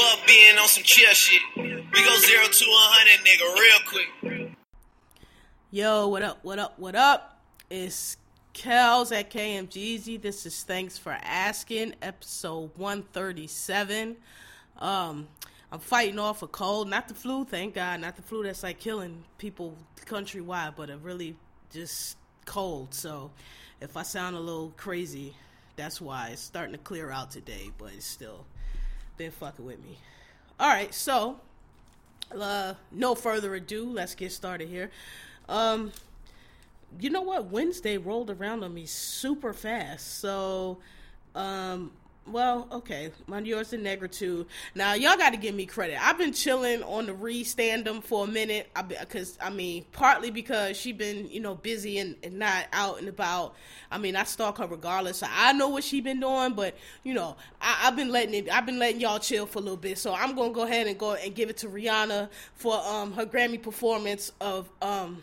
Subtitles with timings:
[0.00, 1.42] Fuck being on some chill shit.
[1.56, 4.56] We go zero to a hundred, nigga, real quick.
[5.70, 7.42] Yo, what up, what up, what up?
[7.68, 8.16] It's
[8.54, 10.22] Kels at KMGZ.
[10.22, 14.16] This is Thanks for Asking, episode 137.
[14.78, 15.28] Um,
[15.70, 18.78] I'm fighting off a cold, not the flu, thank God, not the flu that's like
[18.78, 19.76] killing people
[20.06, 21.36] countrywide, but a really
[21.70, 22.94] just cold.
[22.94, 23.32] So
[23.82, 25.34] if I sound a little crazy,
[25.76, 28.46] that's why it's starting to clear out today, but it's still
[29.20, 29.98] been fucking with me.
[30.58, 31.38] All right, so
[32.34, 34.90] uh, no further ado, let's get started here.
[35.46, 35.92] Um,
[36.98, 37.50] you know what?
[37.50, 40.20] Wednesday rolled around on me super fast.
[40.20, 40.78] So,
[41.34, 41.92] um,
[42.32, 44.46] well, okay, my yours and Negra too.
[44.74, 45.98] Now y'all got to give me credit.
[46.00, 48.70] I've been chilling on the re standum for a minute.
[48.88, 53.08] Because I mean, partly because she been you know busy and, and not out and
[53.08, 53.54] about.
[53.90, 55.18] I mean, I stalk her regardless.
[55.18, 58.50] So I know what she been doing, but you know, I, have been letting it.
[58.50, 59.98] I've been letting y'all chill for a little bit.
[59.98, 63.26] So I'm gonna go ahead and go and give it to Rihanna for um her
[63.26, 65.22] Grammy performance of um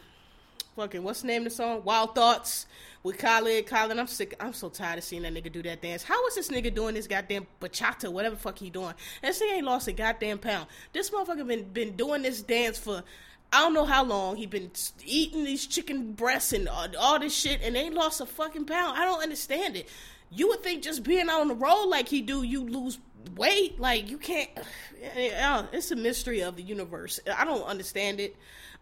[0.77, 1.81] fucking what's the name of the song?
[1.83, 2.67] Wild Thoughts
[3.01, 3.65] with Khaled.
[3.65, 4.35] Khaled, I'm sick.
[4.39, 6.03] I'm so tired of seeing that nigga do that dance.
[6.03, 8.93] How is this nigga doing this goddamn bachata, whatever fuck he doing?
[9.23, 10.67] This thing ain't lost a goddamn pound.
[10.93, 13.03] This motherfucker been been doing this dance for
[13.51, 14.69] I don't know how long he been
[15.03, 18.99] eating these chicken breasts and all, all this shit, and ain't lost a fucking pound.
[18.99, 19.89] I don't understand it.
[20.29, 22.99] You would think just being on the road like he do, you lose
[23.35, 23.79] weight.
[23.79, 24.49] Like you can't.
[25.01, 27.19] It's a mystery of the universe.
[27.35, 28.35] I don't understand it.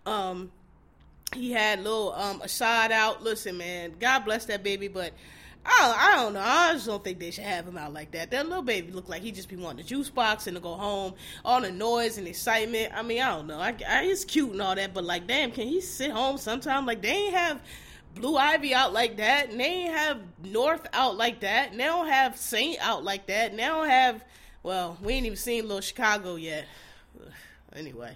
[0.05, 0.52] Um,
[1.33, 3.23] he had little um Asahd out.
[3.23, 5.13] Listen, man, God bless that baby, but
[5.65, 6.41] I I don't know.
[6.43, 8.31] I just don't think they should have him out like that.
[8.31, 10.75] That little baby looked like he just be wanting the juice box and to go
[10.75, 11.14] home.
[11.43, 12.93] All the noise and excitement.
[12.95, 13.59] I mean, I don't know.
[13.59, 16.85] I, I he's cute and all that, but like, damn, can he sit home sometime?
[16.85, 17.61] Like, they ain't have
[18.15, 21.83] Blue Ivy out like that, and they ain't have North out like that, and they
[21.83, 24.23] don't have Saint out like that, and they don't have.
[24.64, 26.65] Well, we ain't even seen Little Chicago yet.
[27.75, 28.15] Anyway,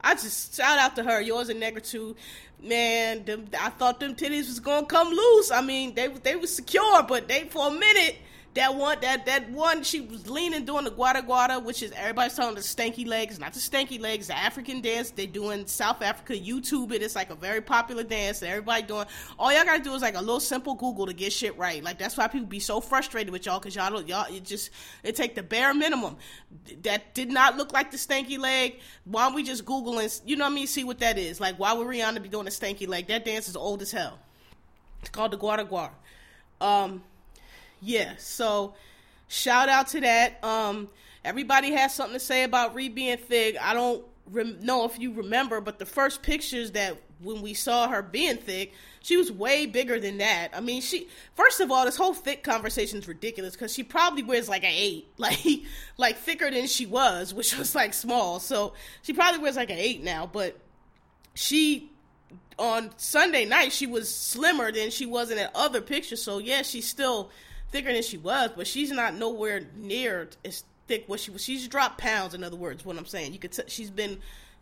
[0.00, 1.20] I just shout out to her.
[1.20, 2.16] Yours and Negra too.
[2.62, 5.50] Man, them, I thought them titties was gonna come loose.
[5.50, 8.16] I mean, they they was secure, but they for a minute
[8.56, 12.34] that one that that one she was leaning doing the gwara gwara, which is everybody's
[12.34, 16.02] telling the stanky legs, not the stanky legs, the African dance they do in South
[16.02, 16.32] Africa.
[16.32, 17.02] YouTube it.
[17.02, 19.06] It's like a very popular dance that everybody doing.
[19.38, 21.84] All y'all gotta do is like a little simple Google to get shit right.
[21.84, 24.70] Like that's why people be so frustrated with y'all because y'all don't y'all it just
[25.04, 26.16] it take the bare minimum.
[26.82, 28.80] That did not look like the stanky leg.
[29.04, 30.66] Why don't we just Google and you know what I mean?
[30.66, 31.40] See what that is.
[31.40, 33.08] Like why would Rihanna be doing a stanky leg?
[33.08, 34.18] That dance is old as hell.
[35.00, 35.92] It's called the gwara gwara.
[36.60, 37.02] Um
[37.80, 38.74] yeah, so
[39.28, 40.42] shout out to that.
[40.44, 40.88] Um,
[41.24, 43.56] everybody has something to say about Ree being thick.
[43.60, 48.02] I don't know if you remember, but the first pictures that when we saw her
[48.02, 50.48] being thick, she was way bigger than that.
[50.52, 54.22] I mean, she first of all, this whole thick conversation is ridiculous because she probably
[54.22, 55.38] wears like an eight, like
[55.96, 58.40] like thicker than she was, which was like small.
[58.40, 60.58] So she probably wears like an eight now, but
[61.34, 61.90] she
[62.58, 66.16] on Sunday night she was slimmer than she was in other picture.
[66.16, 67.30] So yeah, she's still
[67.70, 71.42] thicker than she was, but she's not nowhere near as thick what she was.
[71.42, 72.34] She's dropped pounds.
[72.34, 74.18] In other words, what I'm saying, you could t- she's been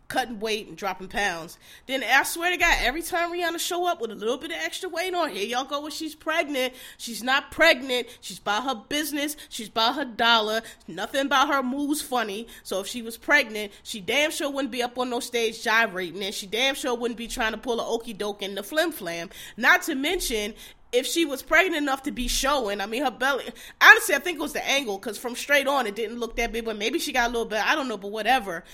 [0.08, 1.58] cutting weight and dropping pounds.
[1.86, 4.58] Then I swear to God, every time Rihanna show up with a little bit of
[4.58, 6.74] extra weight on, here y'all go when she's pregnant.
[6.98, 8.08] She's not pregnant.
[8.20, 9.36] She's about her business.
[9.48, 10.62] She's about her dollar.
[10.86, 12.46] Nothing about her moves funny.
[12.62, 16.22] So if she was pregnant, she damn sure wouldn't be up on no stage gyrating,
[16.22, 18.92] and she damn sure wouldn't be trying to pull a okey doke in the flim
[18.92, 19.30] flam.
[19.56, 20.54] Not to mention,
[20.94, 23.44] if she was pregnant enough to be showing, I mean, her belly.
[23.80, 26.52] Honestly, I think it was the angle because from straight on, it didn't look that
[26.52, 26.64] big.
[26.64, 27.64] But maybe she got a little bit.
[27.64, 28.64] I don't know, but whatever.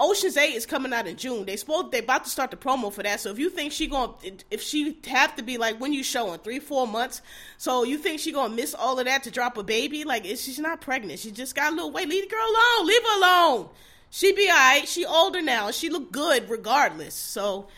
[0.00, 1.44] Ocean's Eight is coming out in June.
[1.44, 3.20] They supposed they about to start the promo for that.
[3.20, 4.12] So if you think she going
[4.50, 7.22] if she have to be like when you showing three four months,
[7.58, 10.02] so you think she gonna miss all of that to drop a baby?
[10.02, 11.20] Like she's not pregnant.
[11.20, 12.08] She just got a little weight.
[12.08, 12.86] Leave the girl alone.
[12.88, 13.68] Leave her alone.
[14.10, 14.88] She be alright.
[14.88, 15.70] She older now.
[15.70, 17.14] She look good regardless.
[17.14, 17.68] So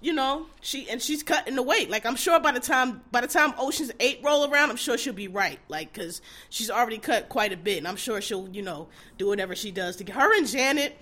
[0.00, 1.90] you know, she and she's cutting the weight.
[1.90, 4.96] Like I'm sure by the time by the time Ocean's Eight roll around, I'm sure
[4.96, 5.58] she'll be right.
[5.68, 8.88] Like because she's already cut quite a bit, and I'm sure she'll you know
[9.18, 10.96] do whatever she does to get her and Janet.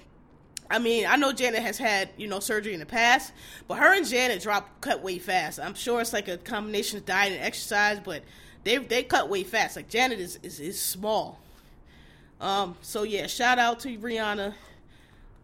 [0.70, 3.32] I mean, I know Janet has had you know surgery in the past,
[3.68, 5.60] but her and Janet drop cut weight fast.
[5.60, 8.22] I'm sure it's like a combination of diet and exercise, but
[8.64, 9.76] they they cut weight fast.
[9.76, 11.38] Like Janet is is, is small.
[12.40, 12.76] Um.
[12.80, 14.54] So yeah, shout out to Rihanna,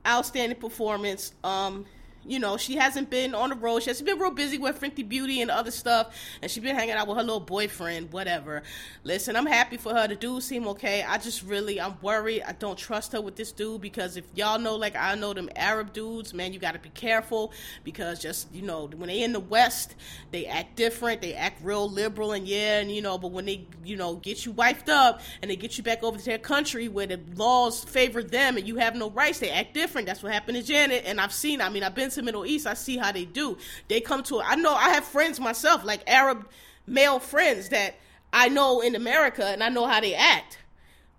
[0.07, 1.33] outstanding performance.
[1.45, 1.87] Um
[2.29, 3.83] you know, she hasn't been on the road.
[3.83, 6.95] She has been real busy with Fenty Beauty and other stuff, and she's been hanging
[6.95, 8.63] out with her little boyfriend, whatever.
[9.03, 10.07] Listen, I'm happy for her.
[10.07, 11.03] The dude seem okay.
[11.03, 12.43] I just really, I'm worried.
[12.43, 15.49] I don't trust her with this dude because if y'all know, like I know them
[15.57, 17.53] Arab dudes, man, you got to be careful
[17.83, 19.95] because just you know when they in the West,
[20.31, 21.23] they act different.
[21.23, 24.45] They act real liberal and yeah, and you know, but when they you know get
[24.45, 27.85] you wiped up and they get you back over to their country where the laws
[27.85, 30.07] favor them and you have no rights, they act different.
[30.07, 31.61] That's what happened to Janet, and I've seen.
[31.61, 32.67] I mean, I've been to Middle East.
[32.67, 33.59] I see how they do.
[33.89, 34.41] They come to.
[34.41, 34.75] I know.
[34.75, 36.49] I have friends myself, like Arab
[36.87, 37.97] male friends that
[38.33, 40.59] I know in America, and I know how they act.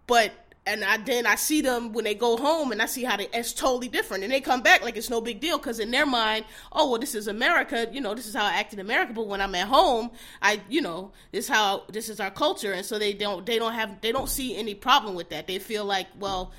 [0.07, 0.33] But
[0.69, 3.27] and I then I see them when they go home, and I see how they
[3.33, 6.05] it's totally different, and they come back like it's no big deal because in their
[6.05, 9.13] mind, oh well, this is America, you know, this is how I act in America.
[9.13, 10.11] But when I'm at home,
[10.41, 13.73] I you know this how this is our culture, and so they don't they don't
[13.73, 15.47] have they don't see any problem with that.
[15.47, 16.51] They feel like well.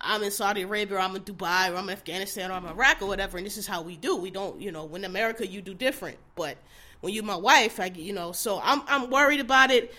[0.00, 2.72] I'm in Saudi Arabia, or I'm in Dubai, or I'm in Afghanistan, or I'm in
[2.72, 4.16] Iraq, or whatever, and this is how we do.
[4.16, 6.18] We don't, you know, when America, you do different.
[6.34, 6.58] But
[7.00, 9.94] when you my wife, I, you know, so I'm I'm worried about it.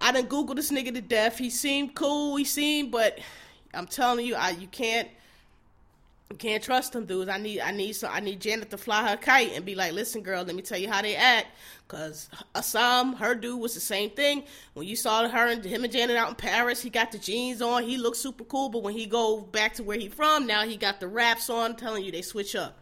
[0.00, 1.38] I done Google this nigga to death.
[1.38, 2.36] He seemed cool.
[2.36, 3.18] He seemed, but
[3.72, 5.08] I'm telling you, I you can't
[6.34, 7.28] can't trust them dudes.
[7.28, 9.92] I need I need some I need Janet to fly her kite and be like,
[9.92, 11.48] listen, girl, let me tell you how they act.
[11.88, 14.44] Cause Wissam, her dude was the same thing.
[14.72, 17.60] When you saw her and him and Janet out in Paris, he got the jeans
[17.60, 17.82] on.
[17.82, 18.68] He looked super cool.
[18.68, 21.76] But when he go back to where he from, now he got the wraps on.
[21.76, 22.78] telling you they switch up.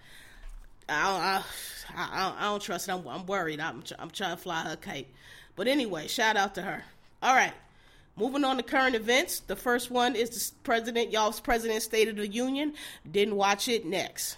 [0.89, 1.43] I don't, I,
[1.97, 2.93] I, I don't trust it.
[2.93, 3.61] I'm, I'm worried.
[3.61, 5.09] I'm I'm trying to fly her kite.
[5.57, 6.85] But anyway, shout out to her.
[7.23, 7.53] All right.
[8.17, 9.41] Moving on to current events.
[9.41, 12.75] The first one is the president, y'all's president State of the Union.
[13.11, 14.37] Didn't watch it next.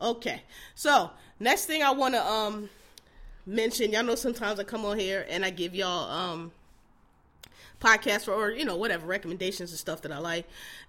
[0.00, 0.42] Okay.
[0.74, 1.10] So,
[1.40, 2.68] next thing I want to um
[3.46, 6.52] mention, y'all know sometimes I come on here and I give y'all um
[7.80, 10.46] podcasts or you know whatever recommendations and stuff that I like.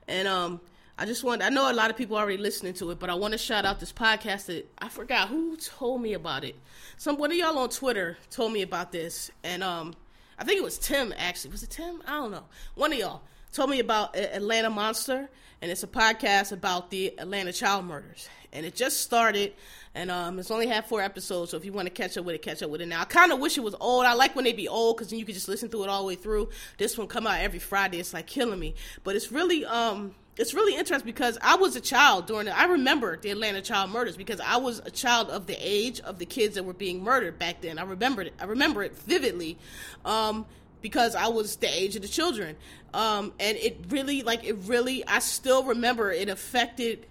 [0.07, 0.59] And um
[0.97, 3.13] I just want I know a lot of people already listening to it, but I
[3.13, 6.55] want to shout out this podcast that I forgot who told me about it.
[6.97, 9.93] Some one of y'all on Twitter told me about this and um
[10.37, 11.51] I think it was Tim actually.
[11.51, 12.01] Was it Tim?
[12.05, 12.45] I don't know.
[12.75, 13.21] One of y'all
[13.53, 15.29] told me about Atlanta Monster,
[15.61, 18.27] and it's a podcast about the Atlanta child murders.
[18.51, 19.53] And it just started,
[19.93, 21.51] and um, it's only had four episodes.
[21.51, 23.01] So if you want to catch up with it, catch up with it now.
[23.01, 24.05] I kind of wish it was old.
[24.05, 26.01] I like when they be old because then you can just listen to it all
[26.01, 26.49] the way through.
[26.77, 27.99] This one come out every Friday.
[27.99, 31.81] It's like killing me, but it's really um it's really interesting because I was a
[31.81, 35.47] child during the, I remember the Atlanta child murders because I was a child of
[35.47, 37.79] the age of the kids that were being murdered back then.
[37.79, 38.33] I remember it.
[38.39, 39.57] I remember it vividly.
[40.03, 40.45] Um,
[40.85, 42.55] because I was the age of the children.
[42.93, 47.07] Um, and it really, like, it really, I still remember it affected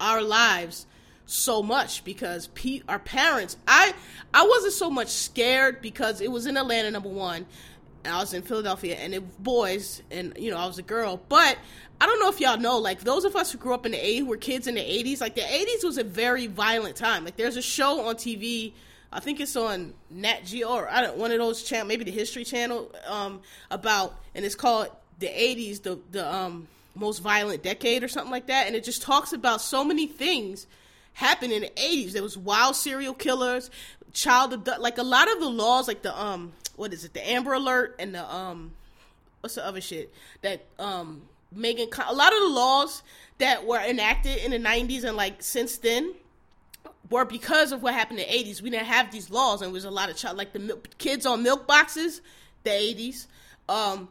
[0.00, 0.86] our lives
[1.24, 3.94] so much because Pete, our parents, I,
[4.34, 7.46] I wasn't so much scared because it was in Atlanta, number one,
[8.06, 11.20] I was in Philadelphia, and it boys, and you know I was a girl.
[11.28, 11.58] But
[12.00, 13.98] I don't know if y'all know, like those of us who grew up in the
[13.98, 15.20] '80s, were kids in the '80s.
[15.20, 17.24] Like the '80s was a very violent time.
[17.24, 18.72] Like there's a show on TV.
[19.12, 22.10] I think it's on Nat Geo or I don't one of those channel, maybe the
[22.10, 23.40] History Channel, um,
[23.70, 24.88] about, and it's called
[25.18, 29.02] the '80s, the the um most violent decade or something like that, and it just
[29.02, 30.66] talks about so many things
[31.14, 32.12] happened in the 80s.
[32.12, 33.70] There was wild serial killers,
[34.12, 37.52] child like a lot of the laws, like the um what is it, the Amber
[37.52, 38.72] Alert and the um
[39.40, 41.22] what's the other shit that um
[41.54, 43.02] Megan a lot of the laws
[43.38, 46.14] that were enacted in the 90s and like since then
[47.10, 48.62] were because of what happened in the 80s.
[48.62, 51.26] We didn't have these laws and there was a lot of child like the kids
[51.26, 52.22] on milk boxes,
[52.64, 53.26] the 80s.
[53.68, 54.08] Um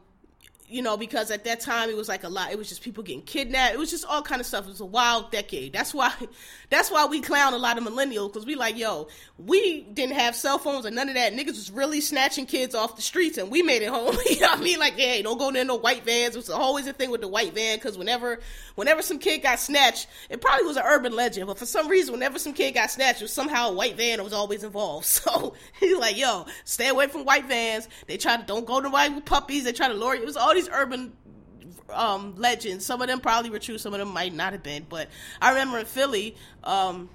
[0.71, 2.51] you know, because at that time it was like a lot.
[2.51, 3.73] It was just people getting kidnapped.
[3.73, 4.65] It was just all kind of stuff.
[4.65, 5.73] It was a wild decade.
[5.73, 6.13] That's why,
[6.69, 10.35] that's why we clown a lot of millennials because we like, yo, we didn't have
[10.35, 11.33] cell phones and none of that.
[11.33, 14.15] Niggas was really snatching kids off the streets, and we made it home.
[14.29, 14.79] you know what I mean?
[14.79, 16.35] Like, hey, don't go in no white vans.
[16.35, 18.39] It was always a thing with the white van because whenever,
[18.75, 22.13] whenever some kid got snatched, it probably was an urban legend, but for some reason,
[22.13, 25.05] whenever some kid got snatched, it was somehow a white van was always involved.
[25.21, 27.87] So he's like, yo, stay away from white vans.
[28.07, 29.65] They try to don't go to white with puppies.
[29.65, 30.21] They try to lure you.
[30.21, 31.13] It was all these urban
[31.93, 32.85] um, legends.
[32.85, 34.85] Some of them probably were true, some of them might not have been.
[34.87, 35.09] But
[35.41, 37.09] I remember in Philly, um,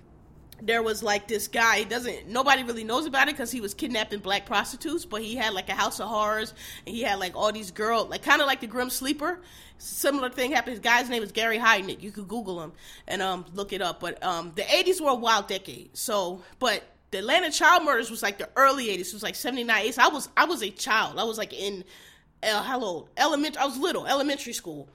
[0.61, 1.85] there was like this guy.
[1.85, 5.05] Doesn't nobody really knows about it because he was kidnapping black prostitutes.
[5.05, 6.55] But he had like a house of horrors,
[6.87, 9.41] and he had like all these girls, like kind of like the Grim Sleeper.
[9.79, 10.73] Similar thing happened.
[10.73, 12.03] His guy's name is Gary Heidnik.
[12.03, 12.73] You could Google him
[13.07, 14.01] and um, look it up.
[14.01, 15.97] But um, the '80s were a wild decade.
[15.97, 19.09] So, but the Atlanta child murders was like the early '80s.
[19.09, 19.87] It was like '79.
[19.87, 19.99] '80s.
[19.99, 21.19] I was I was a child.
[21.19, 21.85] I was like in
[22.43, 23.61] uh, hello, elementary.
[23.61, 24.89] I was little, elementary school,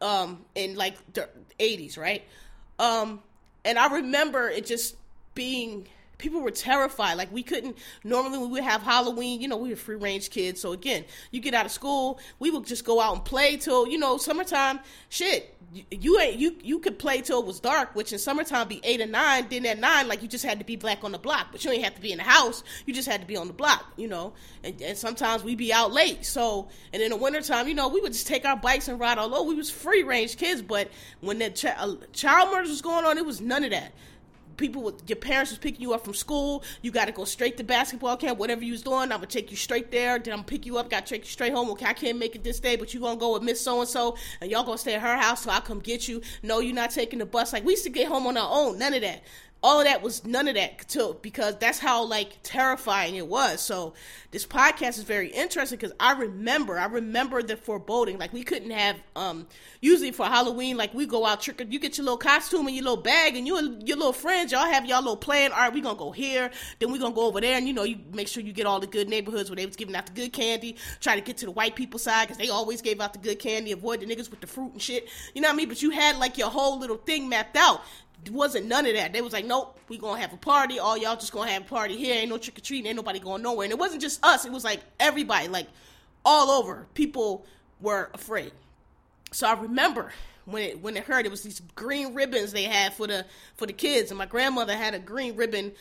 [0.00, 1.28] um, in like the
[1.58, 2.24] '80s, right?
[2.78, 3.20] Um,
[3.64, 4.96] and I remember it just
[5.34, 7.14] being people were terrified.
[7.14, 10.60] Like we couldn't normally we would have Halloween, you know, we were free range kids.
[10.60, 13.86] So again, you get out of school, we would just go out and play till
[13.86, 14.80] you know summertime.
[15.08, 15.56] Shit,
[15.90, 19.00] you ain't you you could play till it was dark, which in summertime be eight
[19.00, 19.46] or nine.
[19.50, 21.70] Then at nine, like you just had to be black on the block, but you
[21.70, 22.62] ain't have to be in the house.
[22.86, 24.32] You just had to be on the block, you know.
[24.64, 26.24] And, and sometimes we'd be out late.
[26.24, 29.18] So and in the wintertime, you know, we would just take our bikes and ride
[29.18, 29.48] all over.
[29.48, 33.18] We was free range kids, but when the ch- uh, child murders was going on,
[33.18, 33.92] it was none of that
[34.56, 36.62] people with your parents was picking you up from school.
[36.82, 39.02] You got to go straight to basketball camp, whatever you was doing.
[39.02, 40.18] I'm gonna take you straight there.
[40.18, 40.90] Then I'm gonna pick you up.
[40.90, 41.70] Got to take you straight home.
[41.70, 43.88] Okay, I can't make it this day, but you gonna go with Miss So and
[43.88, 45.42] So, and y'all gonna stay at her house.
[45.42, 46.22] So I come get you.
[46.42, 47.52] No, you're not taking the bus.
[47.52, 48.78] Like we used to get home on our own.
[48.78, 49.22] None of that
[49.62, 53.60] all of that was none of that too because that's how like terrifying it was.
[53.60, 53.94] So
[54.30, 58.18] this podcast is very interesting because i remember i remember the foreboding.
[58.18, 59.46] Like we couldn't have um
[59.80, 62.76] usually for halloween like we go out trick or you get your little costume and
[62.76, 65.52] your little bag and you and your little friends y'all have y'all little plan.
[65.52, 67.84] All right we gonna go here then we gonna go over there and you know
[67.84, 70.12] you make sure you get all the good neighborhoods where they was giving out the
[70.12, 70.76] good candy.
[71.00, 73.38] Try to get to the white people side because they always gave out the good
[73.38, 75.08] candy avoid the niggas with the fruit and shit.
[75.34, 75.68] You know what i mean?
[75.68, 77.82] But you had like your whole little thing mapped out
[78.30, 79.12] wasn't none of that.
[79.12, 80.78] They was like, nope, we gonna have a party.
[80.78, 82.14] All y'all just gonna have a party here.
[82.14, 82.86] Ain't no trick or treating.
[82.86, 83.64] Ain't nobody going nowhere.
[83.64, 84.44] And it wasn't just us.
[84.44, 85.68] It was like everybody, like
[86.24, 86.86] all over.
[86.94, 87.44] People
[87.80, 88.52] were afraid.
[89.32, 90.12] So I remember
[90.46, 93.66] when it when it hurt, it was these green ribbons they had for the for
[93.66, 95.72] the kids, and my grandmother had a green ribbon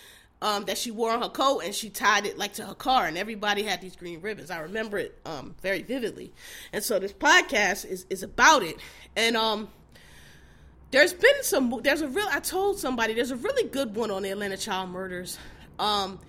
[0.42, 3.06] um, that she wore on her coat, and she tied it like to her car,
[3.06, 4.52] and everybody had these green ribbons.
[4.52, 6.34] I remember it um, very vividly.
[6.74, 8.78] And so this podcast is is about it,
[9.16, 9.70] and um
[10.96, 11.82] there's been some.
[11.84, 12.28] There's a real.
[12.32, 15.38] I told somebody there's a really good one on the Atlanta child murders.
[15.78, 16.20] Um,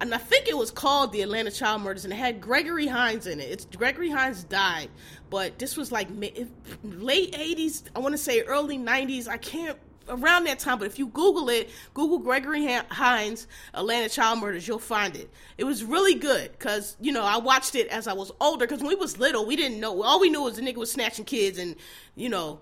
[0.00, 3.26] and I think it was called the Atlanta Child Murders, and it had Gregory Hines
[3.26, 3.50] in it.
[3.50, 4.88] It's Gregory Hines died,
[5.28, 7.82] but this was like late '80s.
[7.94, 9.28] I want to say early '90s.
[9.28, 14.40] I can't around that time, but if you Google it, Google Gregory Hines Atlanta Child
[14.40, 15.30] Murders, you'll find it.
[15.58, 18.66] It was really good because you know I watched it as I was older.
[18.66, 20.02] Because when we was little, we didn't know.
[20.02, 21.76] All we knew was the nigga was snatching kids, and
[22.14, 22.60] you know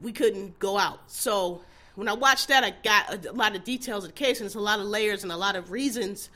[0.00, 1.00] we couldn't go out.
[1.10, 1.62] So
[1.94, 4.54] when I watched that, I got a, lot of details of the case, and it's
[4.54, 6.30] a lot of layers and a lot of reasons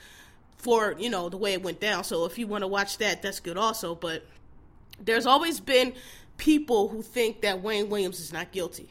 [0.56, 2.04] for you know the way it went down.
[2.04, 3.94] So if you want to watch that, that's good also.
[3.94, 4.26] But
[5.00, 5.92] there's always been
[6.36, 8.88] people who think that Wayne Williams is not guilty.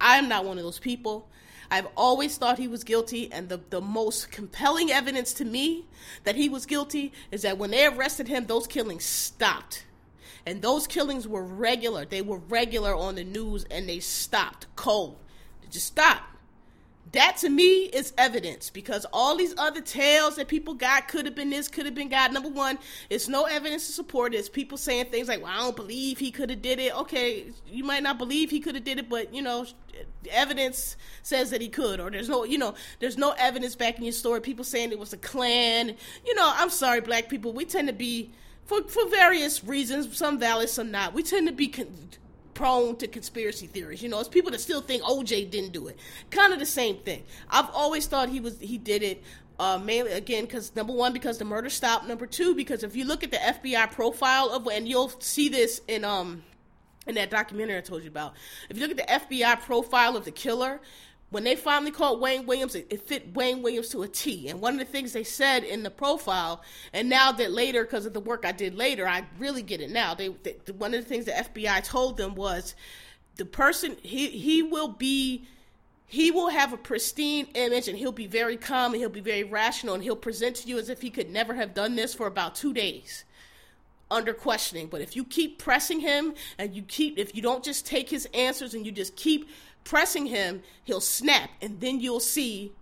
[0.00, 1.28] I'm not one of those people.
[1.70, 5.84] I've always thought he was guilty, and the, the most compelling evidence to me
[6.24, 9.84] that he was guilty is that when they arrested him, those killings stopped.
[10.48, 12.06] And those killings were regular.
[12.06, 15.18] They were regular on the news and they stopped cold.
[15.60, 16.22] They just stopped.
[17.12, 21.34] That to me is evidence because all these other tales that people got could have
[21.34, 22.32] been this, could have been God.
[22.32, 22.78] Number one,
[23.10, 24.38] it's no evidence to support it.
[24.38, 27.52] It's people saying things like, "Well, I don't believe he could have did it." Okay,
[27.66, 29.66] you might not believe he could have did it, but you know,
[30.30, 32.00] evidence says that he could.
[32.00, 34.40] Or there's no, you know, there's no evidence backing your story.
[34.42, 35.94] People saying it was a Klan.
[36.26, 37.52] You know, I'm sorry, black people.
[37.52, 38.32] We tend to be
[38.68, 41.14] for for various reasons, some valid, some not.
[41.14, 41.88] We tend to be con-
[42.52, 44.02] prone to conspiracy theories.
[44.02, 45.98] You know, it's people that still think OJ didn't do it.
[46.30, 47.24] Kind of the same thing.
[47.48, 49.24] I've always thought he was he did it.
[49.60, 52.06] Uh, mainly again because number one because the murder stopped.
[52.06, 55.80] Number two because if you look at the FBI profile of and you'll see this
[55.88, 56.44] in um
[57.08, 58.34] in that documentary I told you about.
[58.68, 60.80] If you look at the FBI profile of the killer,
[61.30, 64.48] when they finally caught Wayne Williams, it, it, fit Wayne Williams to a T.
[64.48, 68.06] And one of the things they said in the profile, and now that later, because
[68.06, 70.14] of the work I did later, I really get it now.
[70.14, 72.74] They, they, one of the things the FBI told them was
[73.36, 75.46] the person he he will be
[76.06, 79.44] he will have a pristine image and he'll be very calm and he'll be very
[79.44, 82.26] rational and he'll present to you as if he could never have done this for
[82.26, 83.24] about two days
[84.10, 84.88] under questioning.
[84.88, 88.26] But if you keep pressing him and you keep if you don't just take his
[88.34, 89.48] answers and you just keep
[89.84, 92.72] pressing him, he'll snap, and then you'll see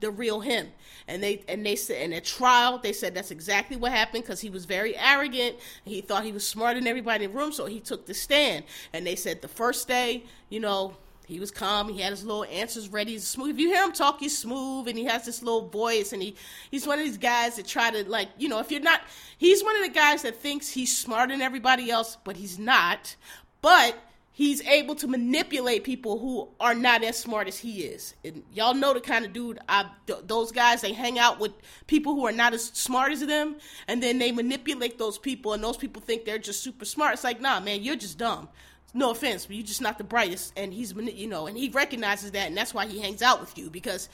[0.00, 0.68] the real him.
[1.06, 4.40] And they and they said in a trial, they said that's exactly what happened because
[4.40, 5.56] he was very arrogant.
[5.84, 8.64] He thought he was smarter than everybody in the room, so he took the stand.
[8.92, 10.96] And they said the first day, you know,
[11.26, 11.88] he was calm.
[11.88, 13.12] He had his little answers ready.
[13.12, 13.50] He's smooth.
[13.50, 16.12] If you hear him talk, he's smooth, and he has this little voice.
[16.12, 16.36] And he
[16.70, 19.02] he's one of these guys that try to like you know if you're not
[19.36, 23.16] he's one of the guys that thinks he's smarter than everybody else, but he's not.
[23.60, 23.96] But
[24.36, 28.14] he's able to manipulate people who are not as smart as he is.
[28.24, 31.52] And y'all know the kind of dude I, th- those guys they hang out with
[31.86, 35.62] people who are not as smart as them and then they manipulate those people and
[35.62, 37.14] those people think they're just super smart.
[37.14, 38.48] It's like, "Nah, man, you're just dumb."
[38.92, 42.32] No offense, but you're just not the brightest and he's you know, and he recognizes
[42.32, 44.08] that and that's why he hangs out with you because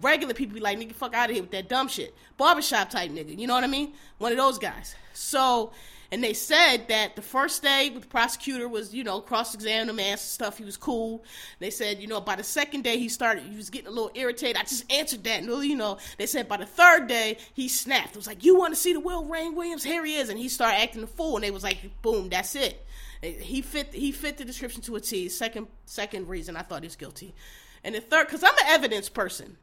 [0.00, 3.10] regular people be like, "Nigga, fuck out of here with that dumb shit." Barbershop type
[3.10, 3.92] nigga, you know what I mean?
[4.18, 4.94] One of those guys.
[5.14, 5.72] So,
[6.10, 9.90] And they said that the first day with the prosecutor was, you know, cross examining
[9.90, 10.56] him, and stuff.
[10.56, 11.22] He was cool.
[11.58, 14.10] They said, you know, by the second day he started, he was getting a little
[14.14, 14.56] irritated.
[14.56, 15.42] I just answered that.
[15.42, 18.10] And, you know, they said by the third day he snapped.
[18.10, 19.84] It was like, you want to see the real Wayne Williams?
[19.84, 20.30] Here he is.
[20.30, 21.36] And he started acting a fool.
[21.36, 22.86] And they was like, boom, that's it.
[23.20, 25.28] He fit he fit the description to a T.
[25.28, 27.34] Second second reason I thought he's guilty,
[27.82, 29.56] and the third because I'm an evidence person.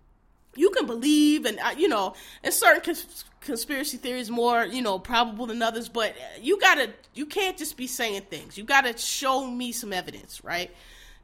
[0.56, 5.00] You can believe, and uh, you know, and certain cons- conspiracy theories more you know
[5.00, 8.58] probable than others, but you gotta you can't just be saying things.
[8.58, 10.72] You gotta show me some evidence, right?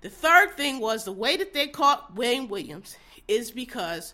[0.02, 2.98] The third thing was the way that they caught Wayne Williams
[3.28, 4.14] is because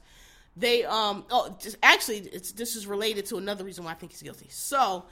[0.55, 4.11] they um oh just actually it's this is related to another reason why I think
[4.11, 4.47] he's guilty.
[4.49, 5.05] So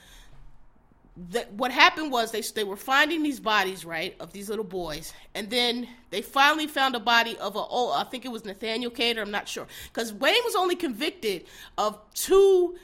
[1.31, 5.13] that what happened was they they were finding these bodies right of these little boys,
[5.33, 8.91] and then they finally found a body of a oh I think it was Nathaniel
[8.91, 11.45] Cater I'm not sure because Wayne was only convicted
[11.77, 12.75] of two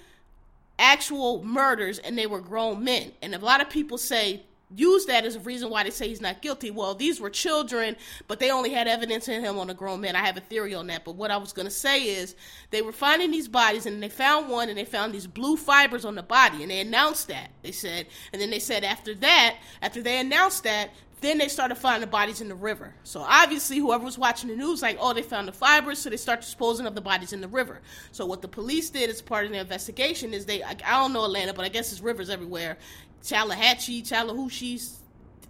[0.80, 4.44] actual murders and they were grown men, and a lot of people say
[4.76, 6.72] use that as a reason why they say he's not guilty.
[6.72, 7.96] Well, these were children,
[8.28, 10.16] but they only had evidence in him on a grown man.
[10.16, 11.06] I have a theory on that.
[11.06, 12.36] But what I was going to say is
[12.70, 16.06] they were finding these bodies and they found one and they found these blue fibers
[16.06, 17.52] on the body and they announced that.
[17.62, 21.76] They said, and then they said after that, after they announced that, then they started
[21.76, 22.96] finding the bodies in the river.
[23.04, 26.18] So obviously, whoever was watching the news, like, oh, they found the fibers, so they
[26.18, 27.80] start disposing of the bodies in the river.
[28.12, 31.14] So what the police did as part of their investigation is they, I, I don't
[31.14, 32.78] know Atlanta, but I guess there's rivers everywhere.
[33.24, 34.98] Tallahatchie, Tallahooshe,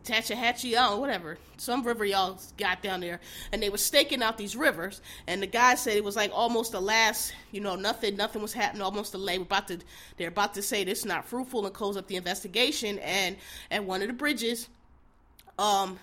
[0.03, 1.37] Tachahatchee, oh, whatever.
[1.57, 3.19] Some river y'all got down there.
[3.51, 5.01] And they were staking out these rivers.
[5.27, 8.53] And the guy said it was like almost the last, you know, nothing nothing was
[8.53, 9.79] happening, almost a We're about to
[10.17, 12.99] they're about to say this is not fruitful and close up the investigation.
[12.99, 13.37] And
[13.69, 14.69] at one of the bridges,
[15.59, 15.99] um,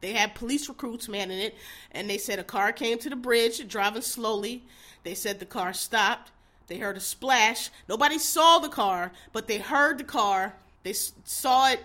[0.00, 1.56] they had police recruits manning it,
[1.92, 4.64] and they said a car came to the bridge driving slowly.
[5.04, 6.30] They said the car stopped.
[6.68, 7.70] They heard a splash.
[7.88, 11.80] Nobody saw the car, but they heard the car they saw it.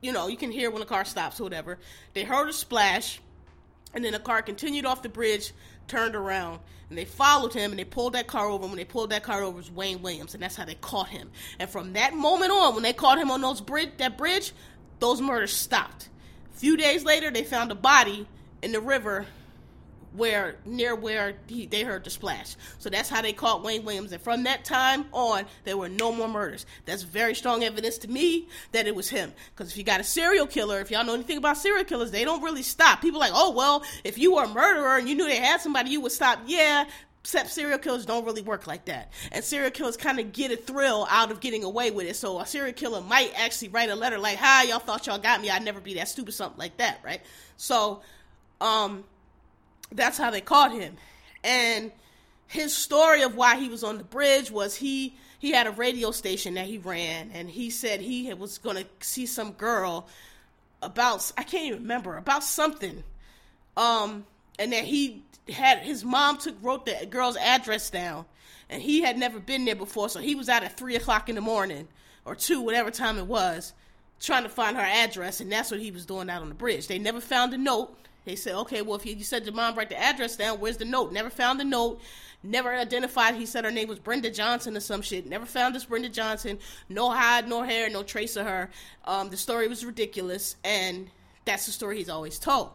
[0.00, 1.78] You know, you can hear when the car stops or whatever.
[2.14, 3.20] They heard a splash,
[3.94, 5.52] and then the car continued off the bridge,
[5.86, 8.66] turned around, and they followed him and they pulled that car over.
[8.66, 11.08] When they pulled that car over, it was Wayne Williams, and that's how they caught
[11.08, 11.30] him.
[11.58, 14.52] And from that moment on, when they caught him on those bridge, that bridge,
[14.98, 16.08] those murders stopped.
[16.54, 18.26] A few days later, they found a body
[18.60, 19.26] in the river
[20.14, 22.56] where near where he, they heard the splash.
[22.78, 24.12] So that's how they caught Wayne Williams.
[24.12, 26.66] And from that time on, there were no more murders.
[26.84, 29.32] That's very strong evidence to me that it was him.
[29.54, 32.24] Because if you got a serial killer, if y'all know anything about serial killers, they
[32.24, 33.00] don't really stop.
[33.00, 35.90] People like, oh well, if you were a murderer and you knew they had somebody,
[35.90, 36.40] you would stop.
[36.46, 36.84] Yeah.
[37.20, 39.12] Except serial killers don't really work like that.
[39.30, 42.16] And serial killers kind of get a thrill out of getting away with it.
[42.16, 45.40] So a serial killer might actually write a letter like, hi, y'all thought y'all got
[45.40, 45.48] me.
[45.48, 47.20] I'd never be that stupid, something like that, right?
[47.56, 48.02] So,
[48.60, 49.04] um,
[49.96, 50.96] that's how they caught him.
[51.44, 51.92] And
[52.52, 56.10] his story of why he was on the bridge was he he had a radio
[56.10, 60.06] station that he ran and he said he was going to see some girl
[60.82, 63.02] about I can't even remember about something
[63.76, 64.26] um
[64.58, 68.26] and that he had his mom took wrote the girl's address down
[68.68, 71.36] and he had never been there before so he was out at three o'clock in
[71.36, 71.88] the morning
[72.26, 73.72] or two whatever time it was
[74.20, 76.86] trying to find her address and that's what he was doing out on the bridge
[76.86, 79.74] they never found a note they said, okay, well, if you, you said your mom
[79.74, 81.12] write the address down, where's the note?
[81.12, 82.00] Never found the note.
[82.44, 83.34] Never identified.
[83.34, 85.26] He said her name was Brenda Johnson or some shit.
[85.26, 86.58] Never found this Brenda Johnson.
[86.88, 88.70] No hide, no hair, no trace of her.
[89.04, 91.08] Um, the story was ridiculous, and
[91.44, 92.70] that's the story he's always told.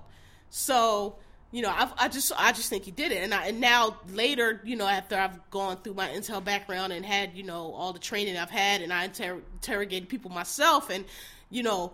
[0.49, 1.17] So,
[1.51, 3.97] you know, I've, i just I just think he did it, and, I, and now
[4.13, 7.93] later, you know, after I've gone through my intel background and had you know all
[7.93, 11.03] the training I've had, and I inter- interrogated people myself, and
[11.49, 11.93] you know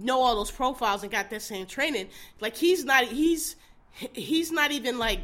[0.00, 2.08] know all those profiles and got that same training.
[2.40, 3.56] Like he's not he's
[4.12, 5.20] he's not even like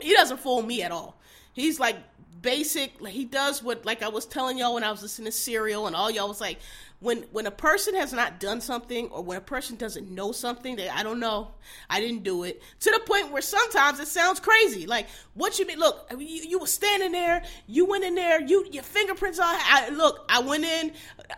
[0.00, 1.16] he doesn't fool me at all.
[1.52, 1.96] He's like
[2.42, 5.32] basic like he does what like I was telling y'all when I was listening to
[5.32, 6.58] Serial and all y'all was like
[7.04, 10.76] when when a person has not done something or when a person doesn't know something
[10.76, 11.48] that I don't know,
[11.90, 14.86] I didn't do it to the point where sometimes it sounds crazy.
[14.86, 15.78] Like what you mean?
[15.78, 19.44] Look, you, you were standing there, you went in there, you your fingerprints are.
[19.44, 20.92] I, look, I went in,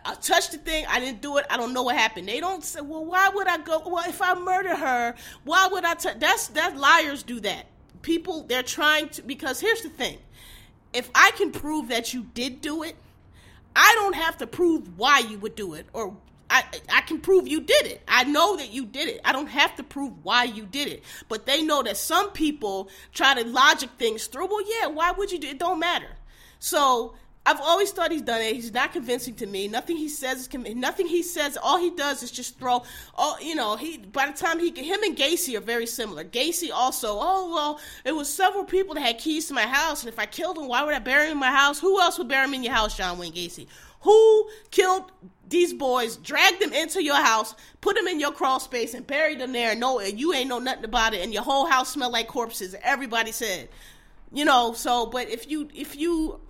[0.05, 1.45] I touched the thing, I didn't do it.
[1.49, 2.29] I don't know what happened.
[2.29, 3.83] They don't say, well, why would I go?
[3.85, 5.95] Well, if I murder her, why would I?
[5.95, 6.09] T-?
[6.17, 7.65] That's that liars do that.
[8.03, 10.17] People they're trying to because here's the thing.
[10.93, 12.95] If I can prove that you did do it,
[13.77, 16.17] I don't have to prove why you would do it or
[16.49, 18.01] I, I can prove you did it.
[18.07, 19.21] I know that you did it.
[19.23, 21.03] I don't have to prove why you did it.
[21.27, 24.47] But they know that some people try to logic things through.
[24.47, 25.51] Well, yeah, why would you do it?
[25.51, 26.07] It don't matter.
[26.59, 27.15] So
[27.47, 28.53] I've always thought he's done it.
[28.55, 29.69] He's not convincing to me.
[29.69, 31.57] Nothing he says is con- nothing he says.
[31.63, 32.83] All he does is just throw.
[33.17, 36.25] Oh, you know, he by the time he him and Gacy are very similar.
[36.25, 37.07] Gacy also.
[37.11, 40.25] Oh well, it was several people that had keys to my house, and if I
[40.25, 41.79] killed them, why would I bury him in my house?
[41.79, 43.67] Who else would bury him in your house, John Wayne Gacy?
[44.01, 45.09] Who killed
[45.47, 49.39] these boys, dragged them into your house, put them in your crawl space, and buried
[49.39, 49.73] them there?
[49.73, 52.75] No, and you ain't know nothing about it, and your whole house smelled like corpses.
[52.83, 53.69] Everybody said,
[54.33, 54.73] you know.
[54.73, 56.41] So, but if you if you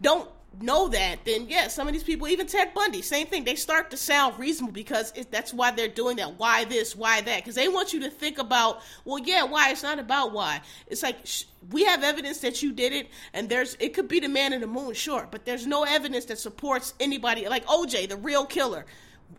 [0.00, 0.28] don't
[0.60, 3.44] know that, then yeah, some of these people, even Ted Bundy, same thing.
[3.44, 6.38] They start to sound reasonable because it, that's why they're doing that.
[6.38, 6.96] Why this?
[6.96, 7.36] Why that?
[7.38, 9.70] Because they want you to think about, well, yeah, why?
[9.70, 10.60] It's not about why.
[10.88, 14.20] It's like sh- we have evidence that you did it, and there's it could be
[14.20, 18.08] the man in the moon, sure, but there's no evidence that supports anybody like OJ,
[18.08, 18.86] the real killer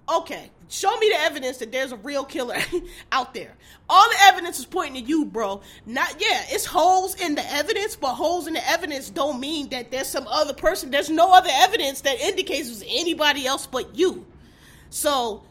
[0.10, 2.58] okay, show me the evidence that there's a real killer
[3.12, 3.56] out there.
[3.90, 5.62] All the evidence is pointing to you, bro.
[5.86, 9.92] Not yeah, it's holes in the evidence, but holes in the evidence don't mean that
[9.92, 10.92] there's some other person.
[10.92, 14.26] There's no other evidence that indicates it was anybody else but you.
[14.90, 15.44] So,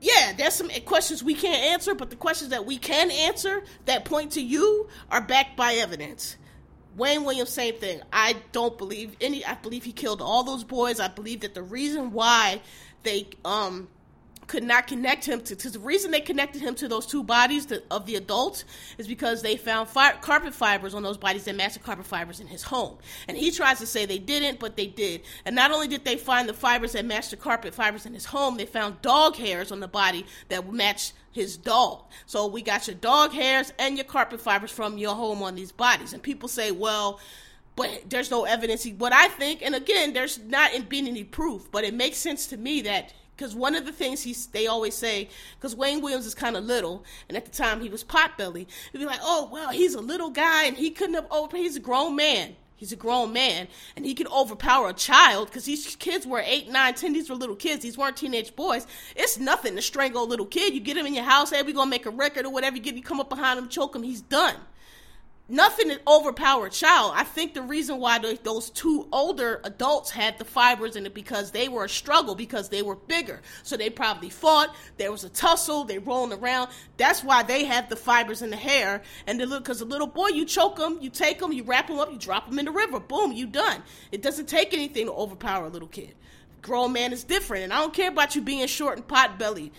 [0.00, 4.04] yeah, there's some questions we can't answer, but the questions that we can answer that
[4.04, 6.36] point to you are backed by evidence.
[6.96, 8.00] Wayne Williams, same thing.
[8.12, 9.44] I don't believe any.
[9.44, 11.00] I believe he killed all those boys.
[11.00, 12.60] I believe that the reason why
[13.04, 13.88] they um
[14.46, 17.66] could not connect him to, to the reason they connected him to those two bodies
[17.66, 18.64] to, of the adults
[18.98, 22.40] is because they found fi- carpet fibers on those bodies that matched the carpet fibers
[22.40, 22.96] in his home.
[23.28, 25.22] And he tries to say they didn't but they did.
[25.44, 28.26] And not only did they find the fibers that matched the carpet fibers in his
[28.26, 32.04] home they found dog hairs on the body that matched his dog.
[32.26, 35.72] So we got your dog hairs and your carpet fibers from your home on these
[35.72, 36.12] bodies.
[36.12, 37.18] And people say well
[37.76, 38.86] but there's no evidence.
[38.86, 42.56] What I think, and again, there's not been any proof, but it makes sense to
[42.56, 46.34] me that because one of the things he's they always say because Wayne Williams is
[46.34, 49.70] kind of little, and at the time he was potbelly, they'd be like, oh well,
[49.70, 51.56] he's a little guy and he couldn't have over.
[51.56, 52.56] He's a grown man.
[52.76, 56.68] He's a grown man, and he can overpower a child because these kids were eight,
[56.68, 57.12] nine, ten.
[57.12, 57.82] These were little kids.
[57.82, 58.86] These weren't teenage boys.
[59.16, 60.74] It's nothing to strangle a little kid.
[60.74, 62.76] You get him in your house, hey, we're gonna make a record or whatever.
[62.76, 64.02] You get, you come up behind him, choke him.
[64.02, 64.56] He's done
[65.48, 67.12] nothing to overpower a child.
[67.14, 71.50] I think the reason why those two older adults had the fibers in it because
[71.50, 73.42] they were a struggle because they were bigger.
[73.62, 74.74] So they probably fought.
[74.96, 75.84] There was a tussle.
[75.84, 76.70] They rolling around.
[76.96, 79.02] That's why they had the fibers in the hair.
[79.26, 81.88] And the little, because the little boy, you choke them, you take them, you wrap
[81.88, 83.00] them up, you drop them in the river.
[83.00, 83.82] Boom, you done.
[84.12, 86.14] It doesn't take anything to overpower a little kid.
[86.62, 89.72] Grown man is different, and I don't care about you being short and pot bellied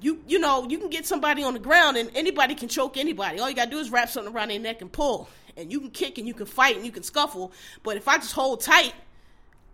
[0.00, 3.38] you you know you can get somebody on the ground and anybody can choke anybody.
[3.38, 5.90] All you gotta do is wrap something around their neck and pull, and you can
[5.90, 7.52] kick and you can fight and you can scuffle.
[7.82, 8.94] But if I just hold tight,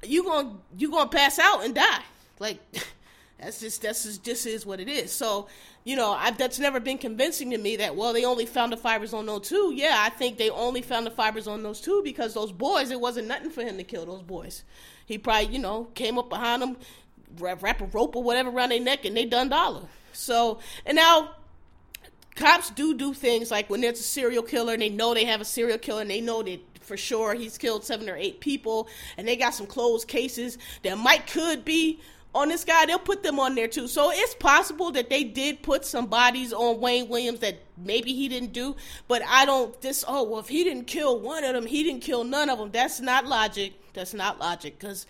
[0.02, 2.02] you gonna you gonna pass out and die.
[2.38, 2.58] Like
[3.38, 5.12] that's just that's just this is what it is.
[5.12, 5.48] So
[5.84, 8.76] you know I, that's never been convincing to me that well they only found the
[8.76, 9.72] fibers on those two.
[9.74, 13.00] Yeah, I think they only found the fibers on those two because those boys it
[13.00, 14.64] wasn't nothing for him to kill those boys.
[15.06, 16.76] He probably you know came up behind them,
[17.38, 19.82] wrap, wrap a rope or whatever around their neck and they done dollar.
[20.12, 21.32] So, and now
[22.36, 25.40] cops do do things like when there's a serial killer and they know they have
[25.40, 28.88] a serial killer and they know that for sure he's killed seven or eight people
[29.16, 31.98] and they got some closed cases that might could be
[32.34, 33.88] on this guy they'll put them on there too.
[33.88, 38.28] So it's possible that they did put some bodies on wayne williams that maybe he
[38.28, 38.76] didn't do
[39.08, 42.02] but i don't this oh well if he didn't kill one of them he didn't
[42.02, 42.70] kill none of them.
[42.70, 43.72] That's not logic.
[43.94, 45.06] That's not logic because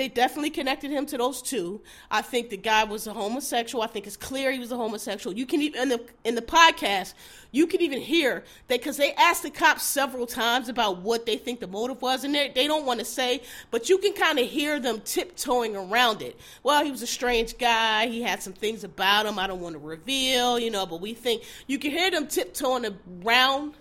[0.00, 1.78] they definitely connected him to those two.
[2.10, 3.84] I think the guy was a homosexual.
[3.84, 5.36] I think it's clear he was a homosexual.
[5.36, 7.12] You can even in the in the podcast,
[7.52, 11.36] you can even hear that because they asked the cops several times about what they
[11.36, 14.38] think the motive was, and they they don't want to say, but you can kind
[14.38, 16.40] of hear them tiptoeing around it.
[16.62, 18.06] Well, he was a strange guy.
[18.06, 20.86] He had some things about him I don't want to reveal, you know.
[20.86, 22.86] But we think you can hear them tiptoeing
[23.22, 23.74] around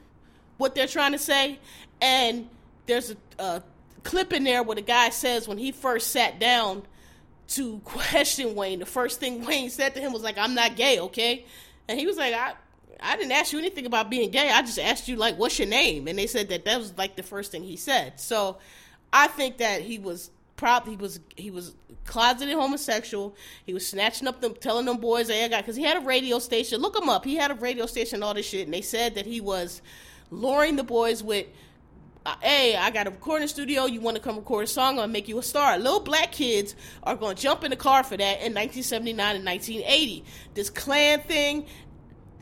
[0.57, 1.59] what they're trying to say,
[2.01, 2.49] and
[2.87, 3.63] there's a, a
[4.03, 6.83] clip in there where the guy says when he first sat down
[7.49, 10.99] to question Wayne, the first thing Wayne said to him was like, "I'm not gay,
[10.99, 11.45] okay?"
[11.87, 12.53] And he was like, "I."
[13.01, 14.51] I didn't ask you anything about being gay.
[14.51, 16.09] I just asked you like, what's your name?
[16.09, 18.19] And they said that that was like the first thing he said.
[18.19, 18.57] So,
[19.13, 21.73] I think that he was probably he was he was
[22.05, 23.35] closeted homosexual.
[23.65, 26.05] He was snatching up them, telling them boys, "Hey, I got," because he had a
[26.05, 26.81] radio station.
[26.81, 27.23] Look him up.
[27.23, 29.81] He had a radio station, all this shit, and they said that he was
[30.29, 31.47] luring the boys with
[32.29, 33.87] Uh, hey, I got a recording studio.
[33.87, 34.99] You want to come record a song?
[34.99, 35.79] I'll make you a star.
[35.79, 40.23] Little black kids are gonna jump in the car for that in 1979 and 1980.
[40.53, 41.65] This Klan thing.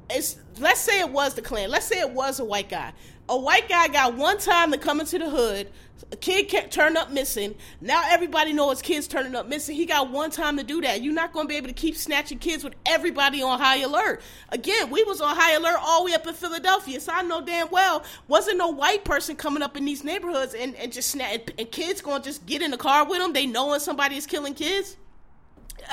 [0.10, 1.70] It's let's say it was the Klan.
[1.70, 2.92] Let's say it was a white guy.
[3.30, 5.70] A white guy got one time to come into the hood.
[6.12, 7.56] A kid can't up missing.
[7.82, 9.76] Now everybody knows kids turning up missing.
[9.76, 11.02] He got one time to do that.
[11.02, 14.22] You're not going to be able to keep snatching kids with everybody on high alert.
[14.50, 17.42] Again, we was on high alert all the way up in Philadelphia, so I know
[17.42, 21.50] damn well wasn't no white person coming up in these neighborhoods and, and just snatch
[21.58, 23.34] and kids going to just get in the car with them.
[23.34, 24.96] They knowing somebody is killing kids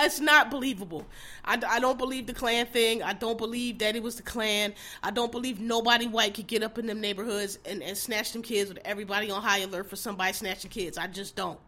[0.01, 1.07] it's not believable.
[1.45, 3.03] I, I don't believe the Klan thing.
[3.03, 4.75] I don't believe that it was the Klan.
[5.03, 8.43] I don't believe nobody white could get up in them neighborhoods and, and snatch them
[8.43, 10.99] kids with everybody on high alert for somebody snatching kids.
[10.99, 11.59] I just don't.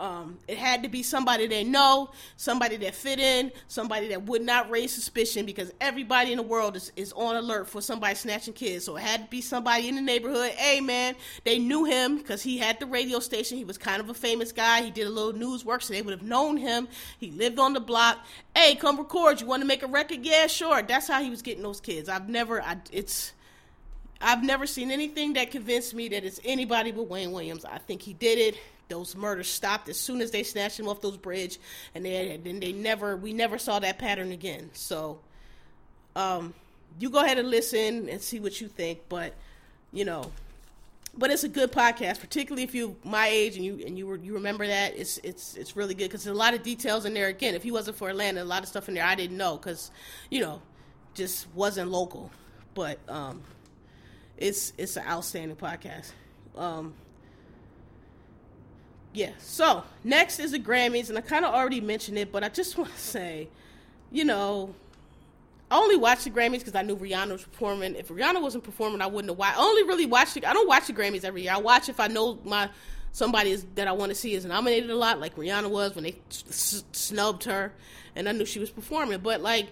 [0.00, 4.40] Um, it had to be somebody they know, somebody that fit in, somebody that would
[4.40, 8.54] not raise suspicion because everybody in the world is, is on alert for somebody snatching
[8.54, 8.86] kids.
[8.86, 10.52] So it had to be somebody in the neighborhood.
[10.52, 13.58] Hey, man, they knew him because he had the radio station.
[13.58, 14.80] He was kind of a famous guy.
[14.80, 16.88] He did a little news work, so they would have known him.
[17.18, 18.24] He lived on the block.
[18.56, 19.42] Hey, come record.
[19.42, 20.24] You want to make a record?
[20.24, 20.80] Yeah, sure.
[20.80, 22.08] That's how he was getting those kids.
[22.08, 23.34] I've never, I, it's,
[24.18, 27.66] I've never seen anything that convinced me that it's anybody but Wayne Williams.
[27.66, 28.58] I think he did it
[28.90, 31.58] those murders stopped as soon as they snatched him off those bridge,
[31.94, 34.70] and they then they never we never saw that pattern again.
[34.74, 35.20] So,
[36.14, 36.52] um,
[36.98, 39.34] you go ahead and listen and see what you think, but
[39.92, 40.30] you know,
[41.16, 44.16] but it's a good podcast, particularly if you my age and you and you were,
[44.16, 47.14] you remember that it's it's it's really good because there's a lot of details in
[47.14, 47.28] there.
[47.28, 49.56] Again, if he wasn't for Atlanta, a lot of stuff in there I didn't know
[49.56, 49.90] because
[50.30, 50.62] you know
[51.14, 52.30] just wasn't local,
[52.74, 53.42] but um,
[54.36, 56.12] it's it's an outstanding podcast.
[56.56, 56.94] Um,
[59.12, 59.30] yeah.
[59.38, 62.76] So next is the Grammys, and I kind of already mentioned it, but I just
[62.78, 63.48] want to say,
[64.10, 64.74] you know,
[65.70, 67.94] I only watched the Grammys because I knew Rihanna was performing.
[67.94, 69.58] If Rihanna wasn't performing, I wouldn't have watched.
[69.58, 70.44] I only really watched the.
[70.46, 71.52] I don't watch the Grammys every year.
[71.52, 72.68] I watch if I know my
[73.12, 76.04] somebody is, that I want to see is nominated a lot, like Rihanna was when
[76.04, 77.72] they s- snubbed her,
[78.16, 79.20] and I knew she was performing.
[79.20, 79.68] But like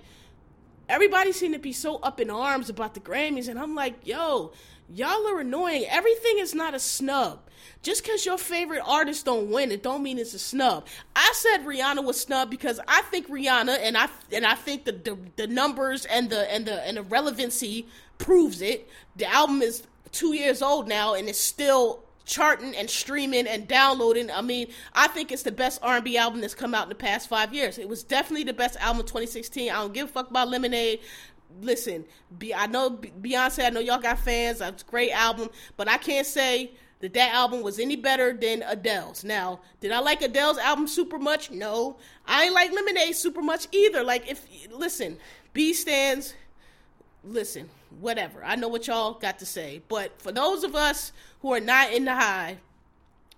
[0.88, 4.52] everybody seemed to be so up in arms about the Grammys, and I'm like, yo,
[4.92, 5.84] y'all are annoying.
[5.88, 7.40] Everything is not a snub.
[7.82, 10.86] Just because your favorite artist don't win, it don't mean it's a snub.
[11.14, 14.92] I said Rihanna was snub because I think Rihanna, and I and I think the,
[14.92, 17.86] the the numbers and the and the and the relevancy
[18.18, 18.88] proves it.
[19.16, 24.30] The album is two years old now, and it's still charting and streaming and downloading.
[24.30, 27.28] I mean, I think it's the best R&B album that's come out in the past
[27.28, 27.78] five years.
[27.78, 29.70] It was definitely the best album of 2016.
[29.70, 31.00] I don't give a fuck about Lemonade.
[31.62, 32.04] Listen,
[32.54, 33.64] I know Beyonce.
[33.64, 34.60] I know y'all got fans.
[34.60, 38.62] It's a great album, but I can't say that that album was any better than
[38.62, 39.24] Adele's.
[39.24, 41.50] Now, did I like Adele's album super much?
[41.50, 44.02] No, I ain't like Lemonade super much either.
[44.02, 45.16] Like, if listen,
[45.52, 46.34] B stands.
[47.24, 47.68] Listen,
[48.00, 48.44] whatever.
[48.44, 51.92] I know what y'all got to say, but for those of us who are not
[51.92, 52.58] in the high,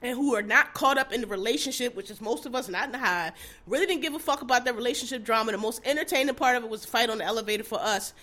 [0.02, 2.86] and who are not caught up in the relationship, which is most of us not
[2.86, 3.32] in the high,
[3.66, 5.52] really didn't give a fuck about that relationship drama.
[5.52, 8.14] The most entertaining part of it was the fight on the elevator for us.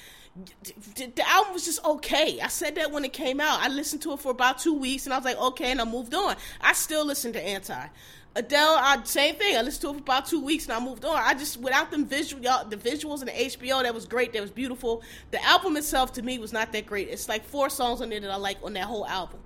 [0.96, 2.40] The album was just okay.
[2.42, 3.60] I said that when it came out.
[3.62, 5.86] I listened to it for about two weeks and I was like, okay, and I
[5.86, 6.36] moved on.
[6.62, 7.88] I still listen to Anti.
[8.36, 9.58] Adele, I, same thing.
[9.58, 11.16] I listened to it for about two weeks and I moved on.
[11.16, 14.34] I just without them visual, the visuals and the HBO, that was great.
[14.34, 15.02] That was beautiful.
[15.32, 17.10] The album itself to me was not that great.
[17.10, 19.40] It's like four songs on there that I like on that whole album.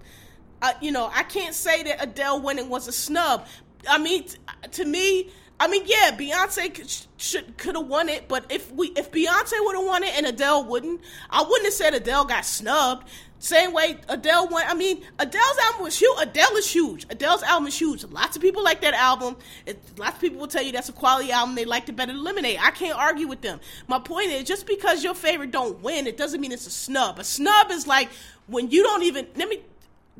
[0.62, 3.48] Uh, you know, I can't say that Adele winning was a snub.
[3.90, 4.38] I mean, t-
[4.72, 8.88] to me, I mean, yeah, Beyonce could, should could have won it, but if we
[8.96, 12.46] if Beyonce would have won it and Adele wouldn't, I wouldn't have said Adele got
[12.46, 13.08] snubbed.
[13.38, 14.68] Same way Adele went.
[14.68, 16.18] I mean, Adele's album was huge.
[16.20, 17.06] Adele is huge.
[17.12, 18.04] Adele's album is huge.
[18.06, 19.36] Lots of people like that album.
[19.68, 21.54] It, lots of people will tell you that's a quality album.
[21.54, 22.58] They liked it better than Lemonade.
[22.60, 23.60] I can't argue with them.
[23.88, 27.20] My point is, just because your favorite don't win, it doesn't mean it's a snub.
[27.20, 28.10] A snub is like
[28.48, 29.28] when you don't even.
[29.36, 29.62] Let me.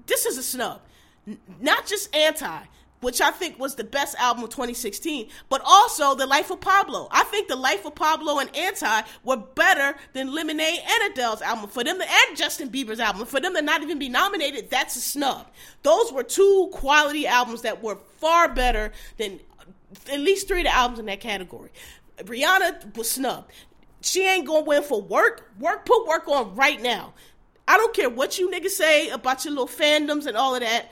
[0.06, 0.82] This is a snub.
[1.28, 2.60] N- not just anti
[3.02, 7.08] which I think was the best album of 2016, but also The Life of Pablo.
[7.12, 11.70] I think The Life of Pablo and Anti were better than Lemonade and Adele's album.
[11.70, 15.02] For them and Justin Bieber's album, for them to not even be nominated, that's a
[15.02, 15.48] snub.
[15.84, 19.40] Those were two quality albums that were far better than
[20.12, 21.72] at least three of the albums in that category.
[22.18, 23.52] Rihanna was snubbed.
[24.02, 25.52] She ain't gonna win for work.
[25.60, 27.14] Work, put work on right now.
[27.68, 30.92] I don't care what you niggas say about your little fandoms and all of that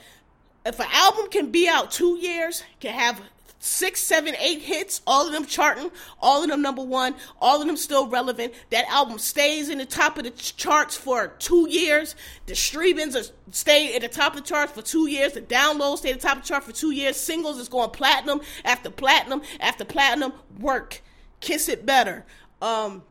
[0.64, 3.20] if an album can be out two years, can have
[3.60, 7.66] six, seven, eight hits, all of them charting, all of them number one, all of
[7.66, 8.54] them still relevant.
[8.70, 12.16] That album stays in the top of the charts for two years.
[12.46, 15.34] The streamings are stay at the top of the charts for two years.
[15.34, 17.16] The downloads stay at the top of the chart for two years.
[17.16, 20.32] Singles is going platinum after platinum after platinum.
[20.58, 21.02] Work,
[21.40, 22.24] kiss it better.
[22.60, 23.02] Um,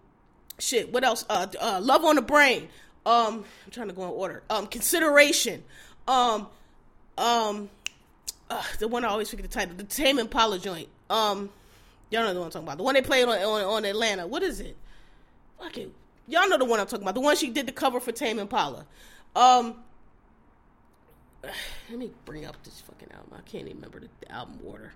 [0.58, 0.92] shit.
[0.92, 1.26] What else?
[1.30, 2.70] Uh, uh love on the brain.
[3.06, 4.44] Um, I'm trying to go in order.
[4.50, 5.64] Um, consideration.
[6.08, 6.48] Um
[7.20, 7.70] um,
[8.50, 10.88] uh, the one I always forget the title, the Tame Impala joint.
[11.10, 11.50] Um,
[12.10, 12.78] y'all know the one I'm talking about.
[12.78, 14.26] The one they played on on, on Atlanta.
[14.26, 14.78] What is it?
[15.68, 15.88] Okay,
[16.28, 17.16] y'all know the one I'm talking about.
[17.16, 18.86] The one she did the cover for Tame Impala.
[19.36, 19.76] Um,
[21.44, 23.34] let me bring up this fucking album.
[23.38, 24.94] I can't even remember the, the album order.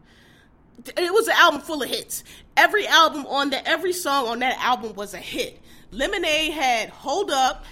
[0.98, 2.24] It was an album full of hits.
[2.58, 5.62] Every album on that, every song on that album was a hit.
[5.92, 7.66] Lemonade had "Hold Up,"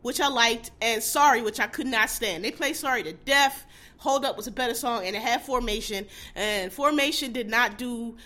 [0.00, 2.44] which I liked, and "Sorry," which I could not stand.
[2.44, 3.65] They played "Sorry" to death.
[3.98, 8.16] "Hold Up" was a better song, and it had "Formation," and "Formation" did not do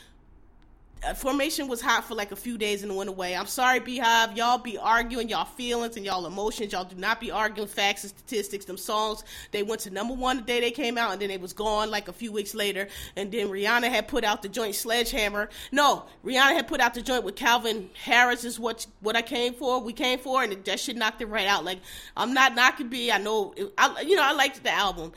[1.02, 3.34] uh, formation was hot for like a few days and went away.
[3.34, 4.36] I'm sorry, Beyhive.
[4.36, 6.72] Y'all be arguing y'all feelings and y'all emotions.
[6.72, 8.66] Y'all do not be arguing facts and statistics.
[8.66, 11.40] Them songs, they went to number one the day they came out, and then it
[11.40, 12.88] was gone like a few weeks later.
[13.16, 15.48] And then Rihanna had put out the joint Sledgehammer.
[15.72, 19.54] No, Rihanna had put out the joint with Calvin Harris is what what I came
[19.54, 19.80] for.
[19.80, 21.64] We came for, and that shit knocked it right out.
[21.64, 21.78] Like
[22.16, 23.10] I'm not knocking B.
[23.10, 25.12] I know, I you know I liked the album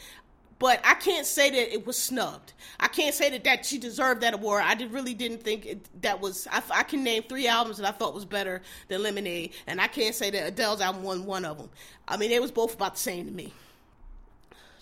[0.64, 2.54] but I can't say that it was snubbed.
[2.80, 4.64] I can't say that, that she deserved that award.
[4.66, 6.48] I did, really didn't think it, that was.
[6.50, 9.88] I, I, can name three albums that I thought was better than Lemonade, and I
[9.88, 11.70] can't say that Adele's album won one of them.
[12.08, 13.54] I mean, they was both about the same to me.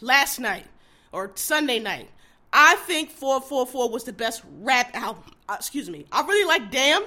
[0.01, 0.67] Last night
[1.11, 2.09] or Sunday night,
[2.53, 5.23] I think 444 was the best rap album.
[5.49, 6.05] Uh, excuse me.
[6.11, 7.05] I really like Damn.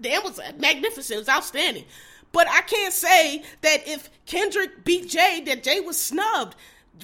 [0.00, 1.16] Damn was magnificent.
[1.16, 1.86] It was outstanding.
[2.30, 6.54] But I can't say that if Kendrick beat Jay, that Jay was snubbed.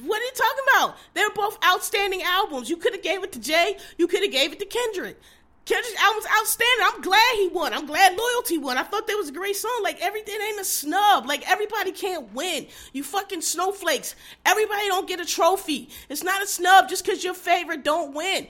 [0.03, 0.97] What are you talking about?
[1.15, 2.71] They're both outstanding albums.
[2.71, 3.77] You could have gave it to Jay.
[3.99, 5.21] You could have gave it to Kendrick.
[5.65, 6.87] Kendrick's album's outstanding.
[6.87, 7.73] I'm glad he won.
[7.73, 8.79] I'm glad Loyalty won.
[8.79, 9.81] I thought that was a great song.
[9.83, 11.27] Like everything ain't a snub.
[11.27, 12.67] Like everybody can't win.
[12.93, 14.15] You fucking snowflakes.
[14.47, 15.89] Everybody don't get a trophy.
[16.09, 18.47] It's not a snub just because your favorite don't win.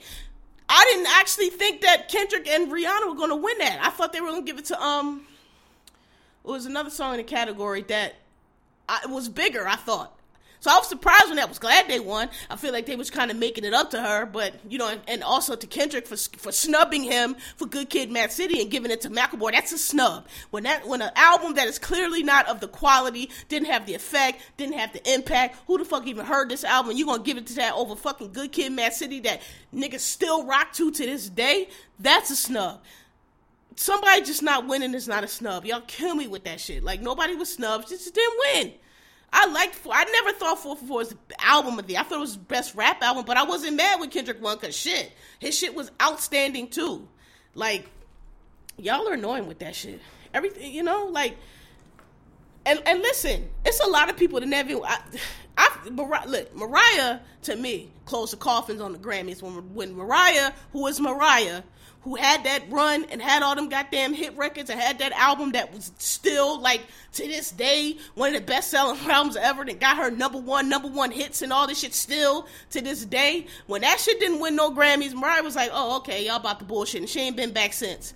[0.69, 3.79] I didn't actually think that Kendrick and Rihanna were gonna win that.
[3.83, 5.27] I thought they were gonna give it to um.
[6.43, 8.15] It was another song in the category that
[8.89, 9.67] I, was bigger.
[9.67, 10.17] I thought
[10.61, 12.29] so I was surprised when I was glad they won.
[12.47, 14.95] I feel like they was kind of making it up to her, but you know,
[15.07, 18.91] and, also to Kendrick for for snubbing him for Good Kid, Mad City, and giving
[18.91, 19.51] it to Macklemore.
[19.51, 20.27] That's a snub.
[20.51, 23.95] When that when an album that is clearly not of the quality, didn't have the
[23.95, 25.57] effect, didn't have the impact.
[25.65, 26.95] Who the fuck even heard this album?
[26.95, 29.41] You gonna give it to that over fucking Good Kid, Mad City that
[29.73, 31.69] niggas still rock to to this day?
[31.99, 32.81] That's a snub
[33.77, 35.65] somebody just not winning is not a snub.
[35.65, 36.83] Y'all kill me with that shit.
[36.83, 38.73] Like nobody was snubbed, just didn't win.
[39.33, 39.79] I liked.
[39.89, 41.97] I never thought 444 was the album of the.
[41.97, 44.75] I thought it was best rap album, but I wasn't mad with Kendrick won because
[44.75, 47.07] shit, his shit was outstanding too.
[47.55, 47.89] Like,
[48.77, 50.01] y'all are annoying with that shit.
[50.33, 51.37] Everything, you know, like,
[52.65, 54.73] and and listen, it's a lot of people that never.
[54.83, 55.01] I,
[55.85, 60.51] I Mar- look, Mariah to me closed the coffins on the Grammys when when Mariah,
[60.73, 61.63] who is Mariah,
[62.01, 65.51] who had that run and had all them goddamn hit records and had that album
[65.51, 66.81] that was still like
[67.13, 70.67] to this day one of the best selling albums ever that got her number one,
[70.67, 73.45] number one hits and all this shit still to this day.
[73.67, 76.65] When that shit didn't win no Grammys, Mariah was like, oh, okay, y'all about the
[76.65, 77.01] bullshit.
[77.01, 78.13] And she ain't been back since.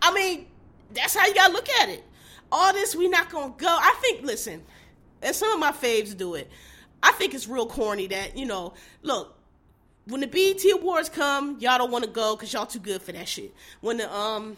[0.00, 0.46] I mean,
[0.94, 2.02] that's how you gotta look at it.
[2.50, 3.68] All this, we not gonna go.
[3.68, 4.62] I think, listen,
[5.26, 6.48] and some of my faves do it.
[7.02, 9.36] I think it's real corny that, you know, look,
[10.06, 13.10] when the BET Awards come, y'all don't want to go because y'all too good for
[13.10, 13.52] that shit.
[13.80, 14.56] When the um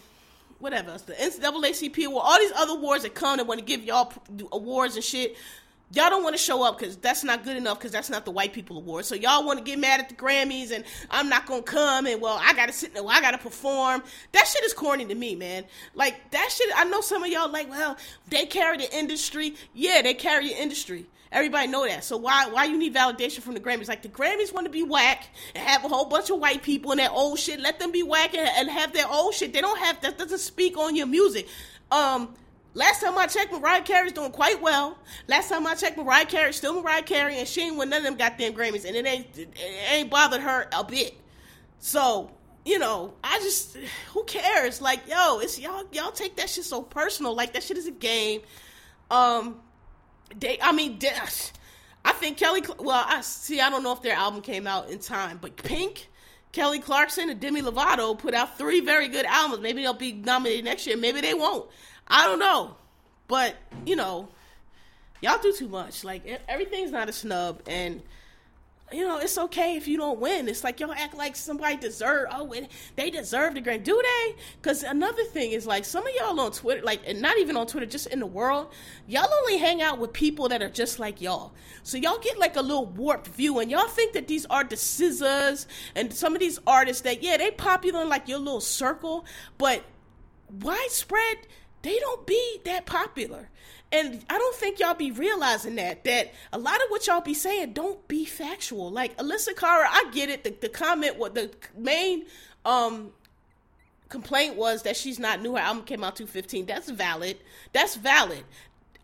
[0.58, 4.12] whatever the NAACP award, all these other awards that come and want to give y'all
[4.52, 5.36] awards and shit,
[5.92, 8.30] y'all don't want to show up because that's not good enough because that's not the
[8.30, 9.04] white people award.
[9.04, 12.20] So y'all want to get mad at the Grammys and I'm not gonna come and
[12.20, 14.02] well I gotta sit there, well, I gotta perform.
[14.32, 15.64] That shit is corny to me, man.
[15.94, 16.70] Like that shit.
[16.76, 17.96] I know some of y'all like, well,
[18.28, 19.54] they carry the industry.
[19.74, 21.06] Yeah, they carry the industry.
[21.30, 22.04] Everybody know that.
[22.04, 23.88] So why why you need validation from the Grammys?
[23.88, 26.90] Like the Grammys want to be whack and have a whole bunch of white people
[26.90, 27.60] and that old shit.
[27.60, 29.52] Let them be whack and, and have their old shit.
[29.52, 31.46] They don't have that doesn't speak on your music.
[31.90, 32.34] Um,
[32.78, 34.96] last time I checked, Mariah Carey's doing quite well.
[35.26, 38.04] Last time I checked, Mariah Carey still Mariah Carey, and she ain't win none of
[38.04, 39.48] them goddamn Grammys, and it ain't it
[39.90, 41.14] ain't bothered her a bit.
[41.80, 42.30] So
[42.64, 43.76] you know, I just
[44.12, 44.80] who cares?
[44.80, 47.34] Like, yo, it's y'all y'all take that shit so personal.
[47.34, 48.42] Like that shit is a game.
[49.10, 49.60] Um,
[50.38, 51.10] they, I mean, they,
[52.04, 52.62] I think Kelly.
[52.78, 53.60] Well, I see.
[53.60, 56.08] I don't know if their album came out in time, but Pink,
[56.52, 59.62] Kelly Clarkson, and Demi Lovato put out three very good albums.
[59.62, 60.96] Maybe they'll be nominated next year.
[60.96, 61.68] Maybe they won't.
[62.08, 62.76] I don't know,
[63.26, 64.28] but you know,
[65.20, 66.04] y'all do too much.
[66.04, 68.02] Like everything's not a snub, and
[68.90, 70.48] you know, it's okay if you don't win.
[70.48, 72.28] It's like y'all act like somebody deserve.
[72.32, 72.52] Oh,
[72.96, 74.34] they deserve the grant, do they?
[74.60, 77.66] Because another thing is like some of y'all on Twitter, like, and not even on
[77.66, 78.68] Twitter, just in the world,
[79.06, 81.52] y'all only hang out with people that are just like y'all.
[81.82, 84.76] So y'all get like a little warped view, and y'all think that these are the
[84.76, 89.26] scissors and some of these artists that yeah, they popular in like your little circle,
[89.58, 89.84] but
[90.62, 91.46] widespread,
[91.82, 93.48] they don't be that popular.
[93.90, 97.34] And I don't think y'all be realizing that that a lot of what y'all be
[97.34, 98.90] saying don't be factual.
[98.90, 100.44] Like Alessia Cara, I get it.
[100.44, 102.26] The, the comment, what the main
[102.64, 103.12] um
[104.08, 105.54] complaint was that she's not new.
[105.54, 106.66] Her album came out 2015.
[106.66, 107.38] That's valid.
[107.72, 108.44] That's valid.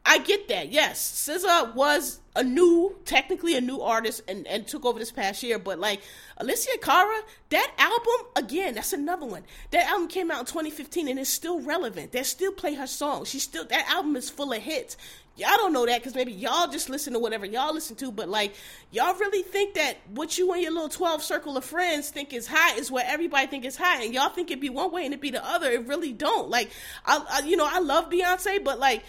[0.06, 0.70] I get that.
[0.70, 5.42] Yes, SZA was a new, technically a new artist, and, and took over this past
[5.42, 5.58] year.
[5.58, 6.02] But like
[6.40, 9.44] Alessia Cara, that album again, that's another one.
[9.70, 12.12] That album came out in 2015 and it's still relevant.
[12.12, 13.28] They still play her songs.
[13.28, 14.96] She still that album is full of hits.
[15.36, 18.28] Y'all don't know that because maybe y'all just listen to whatever y'all listen to, but
[18.28, 18.54] like
[18.92, 22.46] y'all really think that what you and your little twelve circle of friends think is
[22.46, 25.12] hot is what everybody think is hot, and y'all think it'd be one way and
[25.12, 25.70] it'd be the other.
[25.70, 26.50] It really don't.
[26.50, 26.70] Like
[27.06, 29.02] I, I you know, I love Beyonce, but like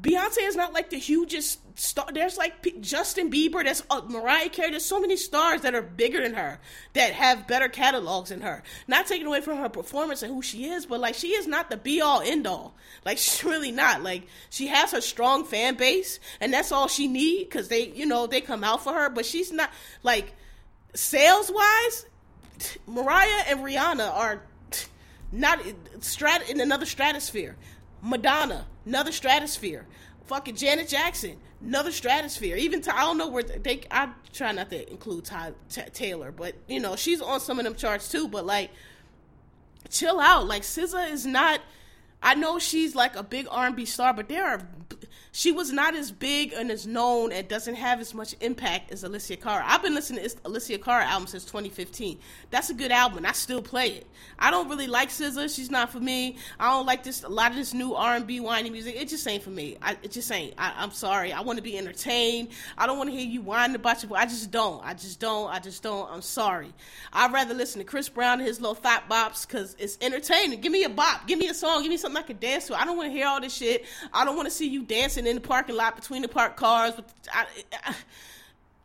[0.00, 2.06] Beyonce is not like the hugest star.
[2.12, 4.70] There's like P- Justin Bieber, there's uh, Mariah Carey.
[4.70, 6.58] There's so many stars that are bigger than her
[6.94, 8.62] that have better catalogs than her.
[8.88, 11.70] Not taking away from her performance and who she is, but like she is not
[11.70, 12.74] the be all end all.
[13.04, 14.02] Like she's really not.
[14.02, 18.06] Like she has her strong fan base, and that's all she need because they, you
[18.06, 19.08] know, they come out for her.
[19.08, 19.70] But she's not
[20.02, 20.34] like
[20.94, 22.06] sales wise.
[22.86, 24.42] Mariah and Rihanna are
[25.32, 25.60] not
[26.00, 27.56] strat in another stratosphere.
[28.02, 29.86] Madonna, another stratosphere.
[30.26, 32.56] Fucking Janet Jackson, another stratosphere.
[32.56, 33.82] Even I don't know where they.
[33.90, 37.64] I try not to include Ty, T- Taylor, but you know she's on some of
[37.64, 38.26] them charts too.
[38.26, 38.70] But like,
[39.88, 40.46] chill out.
[40.46, 41.60] Like SZA is not.
[42.22, 44.66] I know she's like a big R&B star, but there are
[45.36, 49.04] she was not as big and as known and doesn't have as much impact as
[49.04, 49.62] Alessia Cara.
[49.66, 52.18] I've been listening to Alessia Cara album since 2015.
[52.48, 54.06] That's a good album, I still play it.
[54.38, 56.36] I don't really like SZA; she's not for me.
[56.58, 58.96] I don't like this a lot of this new R&B whiny music.
[58.96, 59.76] It just ain't for me.
[59.82, 60.54] I, it just ain't.
[60.56, 61.34] I, am sorry.
[61.34, 62.48] I want to be entertained.
[62.78, 64.16] I don't want to hear you whine about your.
[64.16, 64.82] I just don't.
[64.86, 65.52] I just don't.
[65.52, 66.10] I just don't.
[66.10, 66.72] I'm sorry.
[67.12, 70.62] I'd rather listen to Chris Brown and his little fat bops because it's entertaining.
[70.62, 71.26] Give me a bop.
[71.26, 71.82] Give me a song.
[71.82, 72.80] Give me something I can dance to.
[72.80, 73.84] I don't want to hear all this shit.
[74.14, 76.96] I don't want to see you dancing in the parking lot between the parked cars.
[76.96, 77.46] With, I,
[77.84, 77.94] I,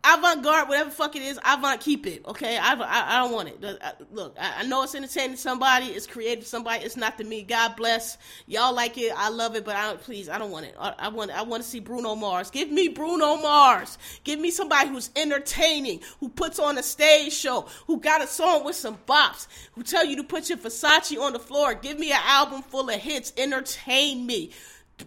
[0.04, 2.26] avant garde, whatever fuck it is, avant keep it.
[2.26, 3.64] Okay, I, I, I don't want it.
[3.64, 6.84] Uh, look, I, I, know it's entertaining somebody, it's creative somebody.
[6.84, 7.44] It's not to me.
[7.44, 8.18] God bless
[8.48, 9.14] y'all like it.
[9.16, 10.02] I love it, but I don't.
[10.02, 10.76] Please, I don't want it.
[10.80, 12.50] I, I want I want to see Bruno Mars.
[12.50, 13.98] Give me Bruno Mars.
[14.24, 18.66] Give me somebody who's entertaining, who puts on a stage show, who got a song
[18.66, 21.74] with some bops, who tell you to put your Versace on the floor.
[21.74, 23.34] Give me an album full of hits.
[23.38, 24.52] Entertain me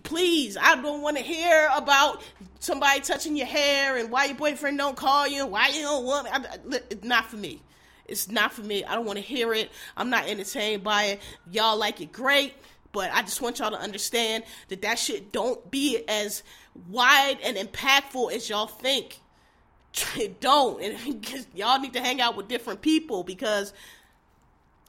[0.03, 2.23] please i don't want to hear about
[2.59, 6.27] somebody touching your hair and why your boyfriend don't call you why you don't want
[6.67, 6.79] me.
[6.91, 7.63] it's not for me
[8.07, 11.21] it's not for me i don't want to hear it i'm not entertained by it
[11.51, 12.55] y'all like it great
[12.93, 16.43] but i just want y'all to understand that that shit don't be as
[16.89, 19.21] wide and impactful as y'all think
[20.17, 23.73] it don't and y'all need to hang out with different people because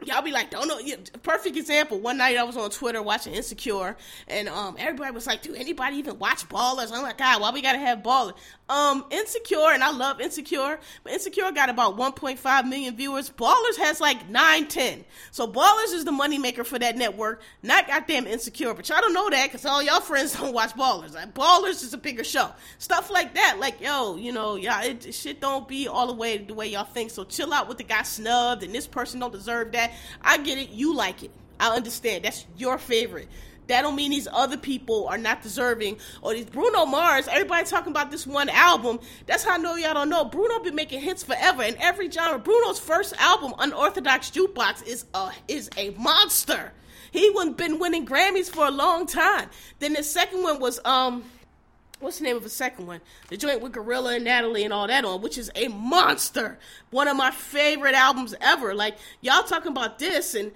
[0.04, 0.80] y'all be like, don't know.
[0.80, 2.00] Yeah, perfect example.
[2.00, 3.96] One night I was on Twitter watching Insecure,
[4.28, 7.62] and um, everybody was like, "Do anybody even watch Ballers?" I'm like, God, why we
[7.62, 8.34] gotta have Ballers?
[8.68, 13.30] Um, Insecure, and I love Insecure, but Insecure got about 1.5 million viewers.
[13.30, 15.06] Ballers has like 9, 10.
[15.30, 18.74] So Ballers is the moneymaker for that network, not goddamn Insecure.
[18.74, 21.14] But y'all don't know that because all y'all friends don't watch Ballers.
[21.14, 22.50] Like, Ballers is a bigger show.
[22.80, 23.58] Stuff like that.
[23.60, 26.86] Like, yo, you know, y'all, it, shit don't be all the way the way y'all
[26.86, 27.12] think.
[27.12, 29.85] So chill out with the guy snubbed and this person don't deserve that.
[30.22, 30.70] I get it.
[30.70, 31.32] You like it.
[31.60, 32.26] I understand.
[32.26, 33.28] That's your favorite.
[33.68, 35.98] That don't mean these other people are not deserving.
[36.22, 39.00] Or these Bruno Mars, everybody talking about this one album.
[39.26, 40.26] That's how I know y'all don't know.
[40.26, 42.40] Bruno been making hits forever in every genre.
[42.40, 46.74] Bruno's first album, Unorthodox Jukebox, is a is a monster.
[47.12, 49.50] He wouldn't been winning Grammys for a long time.
[49.80, 51.24] Then the second one was um
[52.00, 53.02] what's the name of the second one?
[53.30, 56.60] The joint with Gorilla and Natalie and all that on, which is a monster.
[56.92, 58.74] One of my favorite albums ever.
[58.74, 60.52] Like y'all talking about this and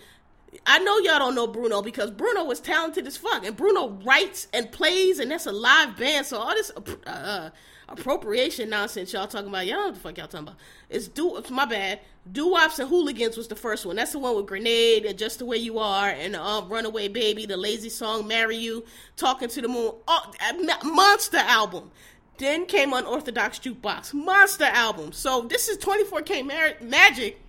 [0.66, 4.48] I know y'all don't know Bruno because Bruno was talented as fuck, and Bruno writes
[4.54, 6.26] and plays, and that's a live band.
[6.26, 7.50] So all this uh, uh,
[7.88, 10.60] appropriation nonsense y'all talking about, y'all know what the fuck y'all talking about.
[10.90, 12.00] It's do it's my bad.
[12.32, 13.96] Doo Wops and Hooligans was the first one.
[13.96, 17.46] That's the one with Grenade and Just the Way You Are and um, Runaway Baby,
[17.46, 18.86] the lazy song Marry You,
[19.18, 20.32] Talking to the Moon, oh,
[20.84, 21.90] monster album.
[22.38, 25.12] Then came Unorthodox Jukebox, monster album.
[25.12, 27.42] So this is 24K Mar- Magic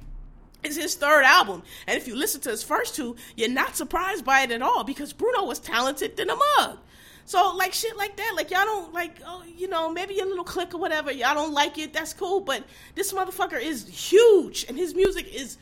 [0.62, 1.62] is his third album.
[1.86, 4.84] And if you listen to his first two, you're not surprised by it at all
[4.84, 6.78] because Bruno was talented than a mug.
[7.24, 10.44] So like shit like that, like y'all don't like, oh, you know, maybe a little
[10.44, 12.40] click or whatever, y'all don't like it, that's cool.
[12.40, 12.64] But
[12.96, 15.56] this motherfucker is huge, and his music is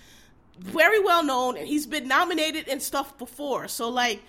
[0.58, 3.68] very well known, and he's been nominated and stuff before.
[3.68, 4.22] So like,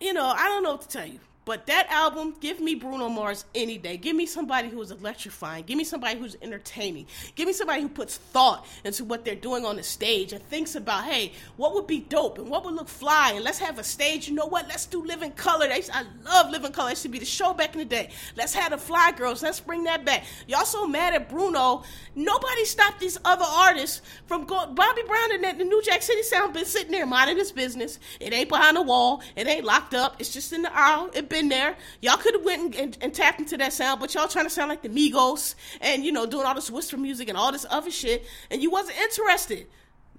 [0.00, 1.18] you know, I don't know what to tell you.
[1.44, 3.96] But that album, give me Bruno Mars any day.
[3.96, 5.64] Give me somebody who is electrifying.
[5.64, 7.06] Give me somebody who's entertaining.
[7.34, 10.76] Give me somebody who puts thought into what they're doing on the stage and thinks
[10.76, 13.32] about, hey, what would be dope and what would look fly?
[13.34, 14.28] And let's have a stage.
[14.28, 14.68] You know what?
[14.68, 15.66] Let's do Living Color.
[15.70, 16.92] I love Living Color.
[16.92, 18.10] It should be the show back in the day.
[18.36, 19.42] Let's have the Fly Girls.
[19.42, 20.24] Let's bring that back.
[20.46, 21.82] Y'all so mad at Bruno
[22.14, 24.74] Nobody stopped these other artists from going.
[24.74, 27.98] Bobby Brown and the New Jack City Sound been sitting there minding his business.
[28.20, 29.22] It ain't behind the wall.
[29.34, 30.16] It ain't locked up.
[30.18, 31.10] It's just in the aisle.
[31.14, 31.74] It been there.
[32.00, 34.50] Y'all could have went and, and, and, tapped into that sound, but y'all trying to
[34.50, 37.66] sound like the Migos and you know doing all this whisper music and all this
[37.70, 39.66] other shit, and you wasn't interested.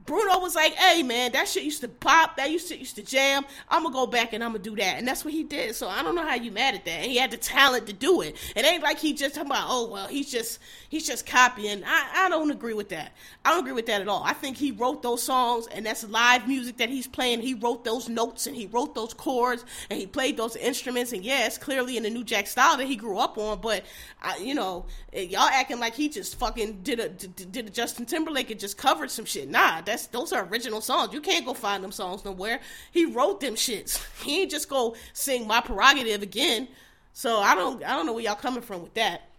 [0.05, 2.37] Bruno was like, "Hey man, that shit used to pop.
[2.37, 3.45] That used to used to jam.
[3.69, 5.75] I'm gonna go back and I'm gonna do that." And that's what he did.
[5.75, 7.03] So I don't know how you mad at that.
[7.03, 8.35] And he had the talent to do it.
[8.55, 12.25] It ain't like he just talking about, "Oh well, he's just he's just copying." I
[12.25, 13.13] I don't agree with that.
[13.45, 14.23] I don't agree with that at all.
[14.23, 17.41] I think he wrote those songs, and that's live music that he's playing.
[17.41, 21.13] He wrote those notes and he wrote those chords and he played those instruments.
[21.13, 23.61] And yes, clearly in the New Jack style that he grew up on.
[23.61, 23.83] But
[24.21, 28.05] I, you know, eh, y'all acting like he just fucking did a did a Justin
[28.05, 29.49] Timberlake and just covered some shit.
[29.49, 31.13] Nah, that's those are original songs.
[31.13, 32.59] You can't go find them songs nowhere.
[32.91, 34.03] He wrote them shits.
[34.23, 36.67] He ain't just go sing my prerogative again.
[37.11, 39.29] So I don't I don't know where y'all coming from with that.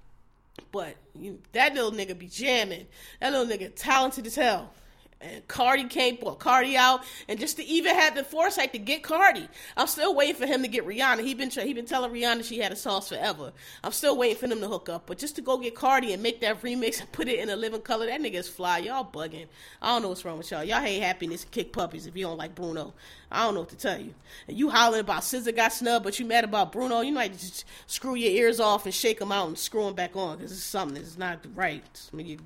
[0.70, 2.86] But you, that little nigga be jamming.
[3.20, 4.72] That little nigga talented as hell
[5.20, 9.02] and Cardi came, well, Cardi out, and just to even have the foresight to get
[9.02, 9.48] Cardi.
[9.76, 11.24] I'm still waiting for him to get Rihanna.
[11.24, 13.52] He been he been telling Rihanna she had a sauce forever.
[13.82, 16.22] I'm still waiting for them to hook up, but just to go get Cardi and
[16.22, 18.78] make that remix and put it in a living color, that nigga is fly.
[18.78, 19.46] Y'all bugging.
[19.80, 20.64] I don't know what's wrong with y'all.
[20.64, 22.92] Y'all hate happiness and kick puppies if you don't like Bruno.
[23.30, 24.14] I don't know what to tell you.
[24.46, 27.00] And you hollering about SZA got snubbed, but you mad about Bruno.
[27.00, 30.14] You might just screw your ears off and shake them out and screw them back
[30.16, 31.82] on because it's something that's not right.
[32.12, 32.38] I mean, you,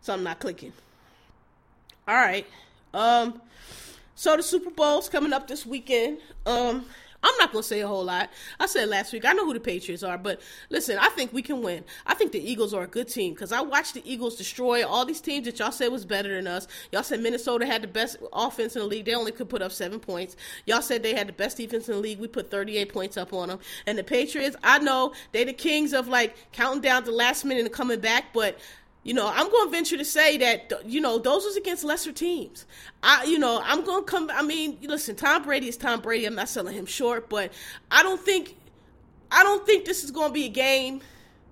[0.00, 0.72] something not clicking.
[2.08, 2.46] All right.
[2.94, 3.42] Um,
[4.14, 6.16] so the Super Bowl's coming up this weekend.
[6.46, 6.86] Um,
[7.22, 8.30] I'm not gonna say a whole lot.
[8.58, 10.40] I said last week I know who the Patriots are, but
[10.70, 11.84] listen, I think we can win.
[12.06, 15.04] I think the Eagles are a good team because I watched the Eagles destroy all
[15.04, 16.66] these teams that y'all said was better than us.
[16.92, 19.04] Y'all said Minnesota had the best offense in the league.
[19.04, 20.34] They only could put up seven points.
[20.64, 22.20] Y'all said they had the best defense in the league.
[22.20, 23.58] We put 38 points up on them.
[23.86, 27.66] And the Patriots, I know they the kings of like counting down the last minute
[27.66, 28.58] and coming back, but
[29.04, 32.12] you know, I'm going to venture to say that you know those was against lesser
[32.12, 32.66] teams.
[33.02, 34.30] I, you know, I'm going to come.
[34.32, 36.26] I mean, listen, Tom Brady is Tom Brady.
[36.26, 37.52] I'm not selling him short, but
[37.90, 38.56] I don't think,
[39.30, 41.00] I don't think this is going to be a game.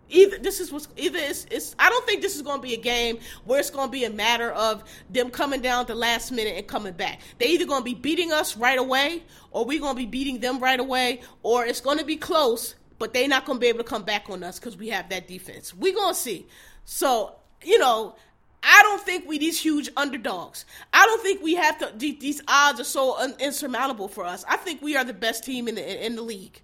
[0.09, 2.75] Either this is what's either it's, it's I don't think this is going to be
[2.75, 5.97] a game where it's going to be a matter of them coming down at the
[5.97, 7.21] last minute and coming back.
[7.39, 10.39] They either going to be beating us right away, or we're going to be beating
[10.39, 13.67] them right away, or it's going to be close, but they're not going to be
[13.67, 15.75] able to come back on us because we have that defense.
[15.75, 16.47] We're going to see.
[16.87, 18.14] So you know,
[18.62, 20.64] I don't think we these huge underdogs.
[20.93, 21.93] I don't think we have to.
[21.97, 24.45] These odds are so un, insurmountable for us.
[24.49, 26.61] I think we are the best team in the in the league.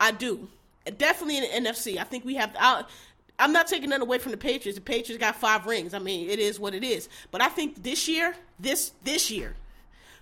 [0.00, 0.48] I do,
[0.98, 1.98] definitely in the NFC.
[1.98, 2.54] I think we have.
[2.58, 2.84] I,
[3.38, 4.78] I'm not taking that away from the Patriots.
[4.78, 5.92] The Patriots got five rings.
[5.92, 7.08] I mean, it is what it is.
[7.30, 9.54] But I think this year, this this year,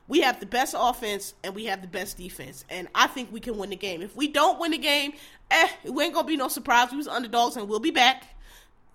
[0.08, 3.40] we have the best offense and we have the best defense, and I think we
[3.40, 4.02] can win the game.
[4.02, 5.14] If we don't win the game,
[5.50, 6.90] eh, it ain't gonna be no surprise.
[6.90, 8.33] We was underdogs, and we'll be back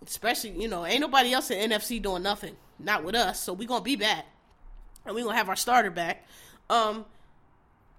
[0.06, 3.42] especially you know ain't nobody else in NFC doing nothing, not with us.
[3.42, 4.26] So we gonna be back,
[5.06, 6.26] and we gonna have our starter back.
[6.70, 7.06] Um,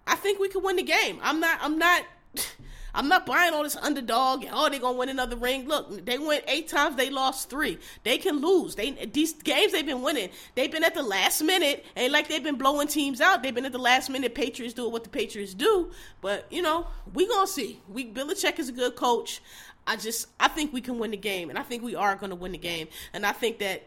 [0.07, 1.19] I think we can win the game.
[1.23, 1.59] I'm not.
[1.63, 2.05] I'm not.
[2.93, 4.43] I'm not buying all this underdog.
[4.45, 5.69] and Oh, they gonna win another ring.
[5.69, 6.97] Look, they went eight times.
[6.97, 7.79] They lost three.
[8.03, 8.75] They can lose.
[8.75, 10.31] They these games they've been winning.
[10.55, 11.85] They've been at the last minute.
[11.97, 13.43] Ain't like they've been blowing teams out.
[13.43, 14.35] They've been at the last minute.
[14.35, 15.91] Patriots doing what the Patriots do.
[16.21, 17.81] But you know, we gonna see.
[17.89, 19.41] We Belichick is a good coach.
[19.87, 22.31] I just I think we can win the game, and I think we are going
[22.31, 23.83] to win the game, and I think that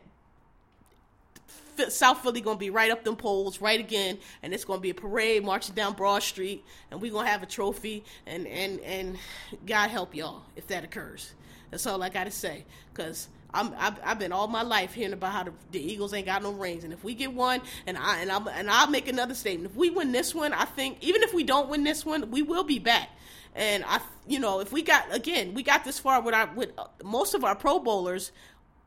[1.89, 4.95] South Philly gonna be right up them poles right again, and it's gonna be a
[4.95, 9.17] parade marching down Broad Street, and we gonna have a trophy, and and and
[9.65, 11.33] God help y'all if that occurs.
[11.71, 13.27] That's all I gotta say, cause.
[13.55, 16.41] I'm, I've, I've been all my life hearing about how the, the, Eagles ain't got
[16.41, 19.35] no rings, and if we get one, and I and I and I'll make another
[19.35, 19.69] statement.
[19.69, 22.41] If we win this one, I think even if we don't win this one, we
[22.41, 23.09] will be back.
[23.55, 26.71] And I, you know, if we got again, we got this far with our with
[26.77, 28.31] uh, most of our Pro Bowlers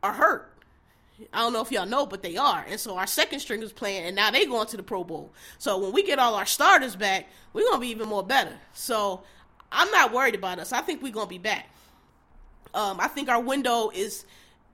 [0.03, 0.53] are hurt.
[1.33, 2.64] I don't know if y'all know, but they are.
[2.69, 5.33] And so our second string is playing, and now they going to the Pro Bowl.
[5.59, 8.53] So when we get all our starters back, we're gonna be even more better.
[8.75, 9.23] So
[9.73, 10.73] I'm not worried about us.
[10.73, 11.71] I think we're gonna be back.
[12.75, 14.27] Um, I think our window is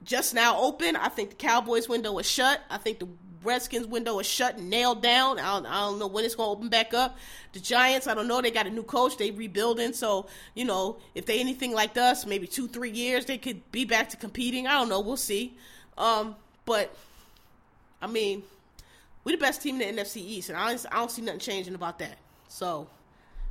[0.05, 0.97] just now open.
[0.97, 2.61] I think the Cowboys window is shut.
[2.69, 3.09] I think the
[3.45, 5.39] Redskins window is shut and nailed down.
[5.39, 7.17] I don't, I don't know when it's going to open back up.
[7.53, 8.41] The Giants, I don't know.
[8.41, 9.17] They got a new coach.
[9.17, 9.93] They rebuilding.
[9.93, 13.85] So, you know, if they anything like us, maybe two, three years, they could be
[13.85, 14.67] back to competing.
[14.67, 15.01] I don't know.
[15.01, 15.57] We'll see.
[15.99, 16.95] Um, but,
[18.01, 18.43] I mean,
[19.25, 21.41] we're the best team in the NFC East, and I don't, I don't see nothing
[21.41, 22.17] changing about that.
[22.49, 22.87] So,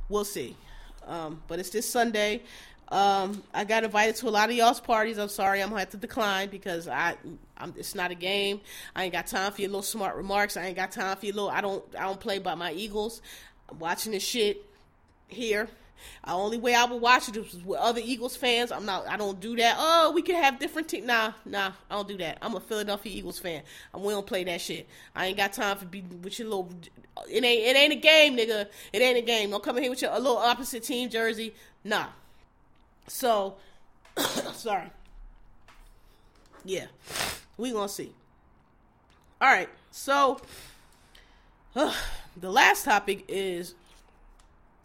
[0.08, 0.56] we'll see.
[1.06, 2.42] Um, but it's this Sunday.
[2.92, 5.16] Um, I got invited to a lot of y'all's parties.
[5.16, 7.16] I'm sorry, I'm gonna have to decline because I,
[7.62, 8.60] I'm, it's not a game.
[8.94, 10.56] I ain't got time for your little smart remarks.
[10.56, 11.50] I ain't got time for your little.
[11.50, 13.22] I don't, I don't play by my Eagles.
[13.70, 14.64] I'm watching this shit
[15.28, 15.68] here,
[16.24, 18.72] The only way I would watch it was with other Eagles fans.
[18.72, 19.08] I'm not.
[19.08, 19.76] I don't do that.
[19.78, 21.06] Oh, we could have different teams.
[21.06, 21.72] Nah, nah.
[21.90, 22.38] I don't do that.
[22.42, 23.62] I'm a Philadelphia Eagles fan.
[23.94, 24.88] And we don't play that shit.
[25.14, 26.70] I ain't got time for be with your little.
[27.30, 27.66] It ain't.
[27.66, 28.66] It ain't a game, nigga.
[28.92, 29.50] It ain't a game.
[29.50, 31.54] Don't come in here with your a little opposite team jersey.
[31.84, 32.06] Nah.
[33.08, 33.56] So,
[34.54, 34.90] sorry.
[36.64, 36.86] Yeah,
[37.56, 38.12] we gonna see.
[39.40, 39.68] All right.
[39.90, 40.40] So,
[41.74, 41.94] uh,
[42.36, 43.74] the last topic is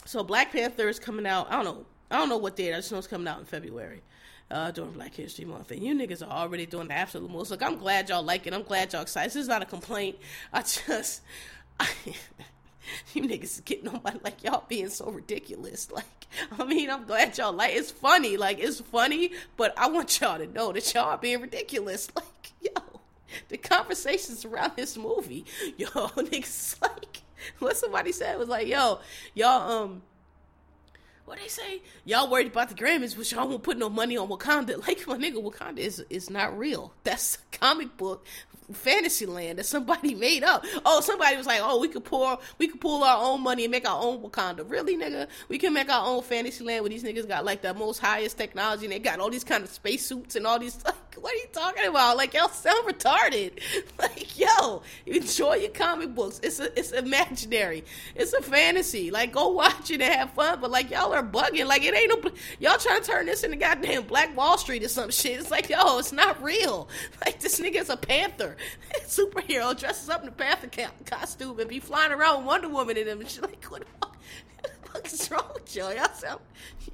[0.05, 1.51] so Black Panther is coming out.
[1.51, 1.86] I don't know.
[2.09, 2.74] I don't know what date.
[2.74, 4.01] I just know it's coming out in February.
[4.49, 7.51] Uh, during Black History Month, and you niggas are already doing the absolute most.
[7.51, 8.53] Look, I'm glad y'all like it.
[8.53, 9.32] I'm glad y'all excited.
[9.32, 10.15] This is not a complaint.
[10.53, 11.22] I just,
[11.82, 11.89] I,
[13.14, 15.88] you niggas is getting on my like y'all being so ridiculous.
[15.98, 16.06] Like,
[16.60, 17.74] I mean, I'm glad y'all like.
[17.74, 18.38] It's funny.
[18.38, 22.10] Like, it's funny, but I want y'all to know that y'all being ridiculous.
[22.16, 23.00] Like, yo,
[23.50, 25.46] the conversations around this movie,
[25.78, 27.22] yo, niggas like
[27.60, 29.00] what somebody said was like, yo,
[29.34, 30.02] y'all, um,
[31.28, 31.82] what they say?
[32.05, 34.78] Y'all worried about the Grammys, but y'all won't put no money on Wakanda.
[34.88, 36.93] Like my nigga, Wakanda is is not real.
[37.03, 38.25] That's a comic book
[38.73, 40.65] fantasy land that somebody made up.
[40.86, 43.71] Oh, somebody was like, "Oh, we could pour, we could pull our own money and
[43.71, 45.28] make our own Wakanda." Really, nigga?
[45.49, 48.38] We can make our own fantasy land where these niggas got like the most highest
[48.38, 50.78] technology and they got all these kind of spacesuits and all these.
[50.88, 52.18] Like, what are you talking about?
[52.18, 53.59] Like, y'all sound retarded.
[53.99, 56.39] Like, yo, enjoy your comic books.
[56.43, 57.84] It's a, it's imaginary.
[58.15, 59.09] It's a fantasy.
[59.09, 60.59] Like, go watch it and have fun.
[60.61, 61.65] But like, y'all are bugging.
[61.65, 62.32] Like, it ain't no.
[62.59, 65.39] Y'all trying to turn this into goddamn Black Wall Street or some shit.
[65.39, 66.89] It's like, yo, it's not real.
[67.26, 68.55] Like, this nigga's a panther.
[69.07, 70.70] superhero dresses up in a panther
[71.05, 73.07] costume and be flying around Wonder Woman in.
[73.07, 73.84] And she's like, what
[74.94, 75.04] the fuck?
[75.04, 75.94] What the fuck wrong with y'all?
[75.94, 76.40] Y'all sound,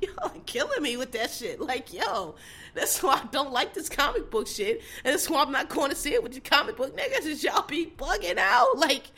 [0.01, 1.59] y'all killing me with that shit.
[1.59, 2.35] Like, yo,
[2.73, 4.81] that's why I don't like this comic book shit.
[5.03, 7.25] And that's why I'm not going to see it with your comic book niggas.
[7.25, 8.77] Is y'all be bugging out.
[8.77, 9.11] Like,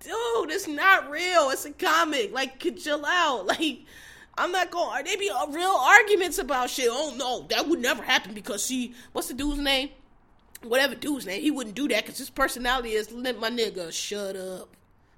[0.00, 1.50] dude, it's not real.
[1.50, 2.32] It's a comic.
[2.32, 3.46] Like, chill out.
[3.46, 3.80] Like,
[4.36, 4.88] I'm not going.
[4.88, 6.88] Are they be real arguments about shit.
[6.88, 8.94] Oh no, that would never happen because she.
[9.12, 9.90] What's the dude's name?
[10.62, 14.36] whatever dude's name, he wouldn't do that because his personality is let my nigga shut
[14.36, 14.68] up,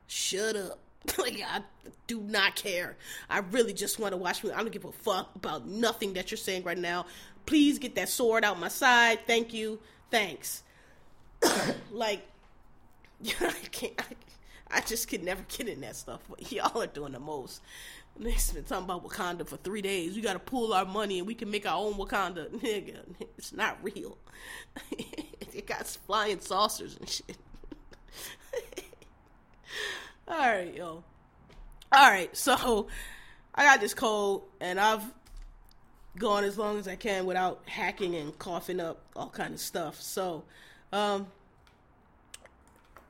[0.06, 0.78] shut up.
[1.18, 1.62] like I
[2.06, 2.96] do not care.
[3.28, 4.50] I really just want to watch me.
[4.52, 7.06] I don't give a fuck about nothing that you're saying right now.
[7.46, 9.20] Please get that sword out my side.
[9.26, 9.78] Thank you.
[10.10, 10.62] Thanks.
[11.92, 12.22] like,
[13.40, 13.94] I can't.
[13.98, 16.20] I, I just could never get in that stuff.
[16.28, 17.62] But y'all are doing the most.
[18.18, 20.14] They've been talking about Wakanda for three days.
[20.14, 22.50] We got to pool our money and we can make our own Wakanda.
[22.50, 22.98] Nigga,
[23.38, 24.18] it's not real.
[24.90, 27.36] it got flying saucers and shit.
[30.30, 31.02] All right, yo.
[31.92, 32.86] All right, so
[33.52, 35.02] I got this cold and I've
[36.16, 40.00] gone as long as I can without hacking and coughing up all kind of stuff.
[40.00, 40.44] So,
[40.92, 41.26] um,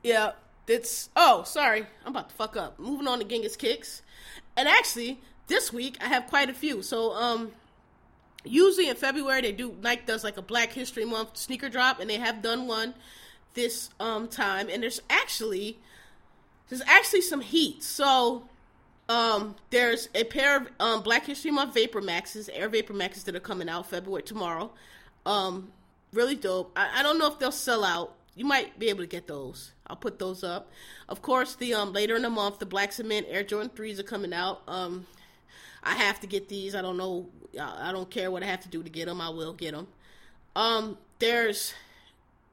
[0.01, 0.31] yeah,
[0.67, 1.11] it's.
[1.15, 2.79] Oh, sorry, I'm about to fuck up.
[2.79, 4.01] Moving on to Genghis Kicks.
[4.57, 6.81] And actually, this week I have quite a few.
[6.81, 7.51] So, um,
[8.43, 12.09] usually in February they do Nike does like a Black History Month sneaker drop, and
[12.09, 12.95] they have done one
[13.53, 14.69] this um time.
[14.71, 15.77] And there's actually
[16.71, 17.83] there's actually some heat.
[17.83, 18.43] So,
[19.09, 23.35] um, there's a pair of um Black History Month Vapor Maxes, Air Vapor Maxes that
[23.35, 24.71] are coming out February tomorrow.
[25.25, 25.73] Um,
[26.13, 26.71] really dope.
[26.77, 28.15] I, I don't know if they'll sell out.
[28.35, 29.73] You might be able to get those.
[29.85, 30.71] I'll put those up.
[31.09, 34.03] Of course, the um later in the month, the Black Cement Air Jordan threes are
[34.03, 34.61] coming out.
[34.65, 35.05] Um,
[35.83, 36.73] I have to get these.
[36.73, 37.27] I don't know.
[37.59, 39.19] I don't care what I have to do to get them.
[39.19, 39.87] I will get them.
[40.55, 41.73] Um, there's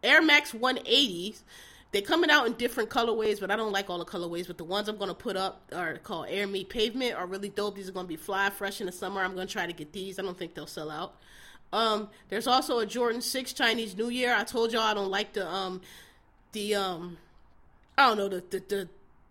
[0.03, 1.43] Air Max 180s.
[1.91, 4.47] They're coming out in different colorways, but I don't like all the colorways.
[4.47, 7.77] But the ones I'm to put up are called Air Me Pavement, are really dope.
[7.77, 9.23] These are to be fly fresh in the summer.
[9.23, 10.19] I'm to try to get these.
[10.19, 11.15] I don't think they'll sell out.
[11.73, 14.35] Um, there's also a Jordan 6 Chinese New Year.
[14.35, 15.81] I told y'all I don't like the um
[16.53, 17.19] the um
[17.97, 18.89] I don't know the the, the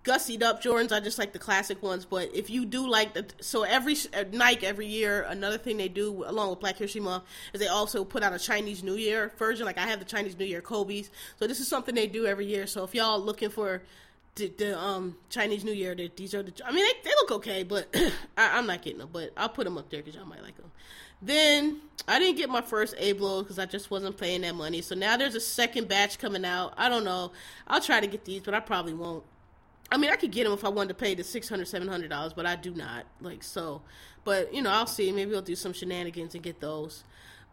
[0.08, 0.92] gussied up Jordans.
[0.92, 2.06] I just like the classic ones.
[2.06, 5.90] But if you do like the, so every uh, Nike every year, another thing they
[5.90, 9.34] do along with Black History Month is they also put out a Chinese New Year
[9.38, 9.66] version.
[9.66, 11.12] Like I have the Chinese New Year Kobe's.
[11.38, 12.66] So this is something they do every year.
[12.66, 13.84] So if y'all looking for
[14.36, 16.54] the, the um Chinese New Year, these are the.
[16.66, 17.94] I mean they, they look okay, but
[18.38, 19.10] I, am not getting them.
[19.12, 20.72] But I'll put them up there because y'all might like them.
[21.22, 24.82] Then I didn't get my first A blow because I just wasn't paying that money.
[24.82, 26.74] So now there's a second batch coming out.
[26.78, 27.32] I don't know.
[27.68, 29.24] I'll try to get these, but I probably won't.
[29.92, 31.88] I mean, I could get them if I wanted to pay the six hundred, seven
[31.88, 33.06] hundred dollars, but I do not.
[33.22, 33.82] Like so,
[34.24, 35.12] but you know, I'll see.
[35.12, 37.04] Maybe I'll do some shenanigans and get those.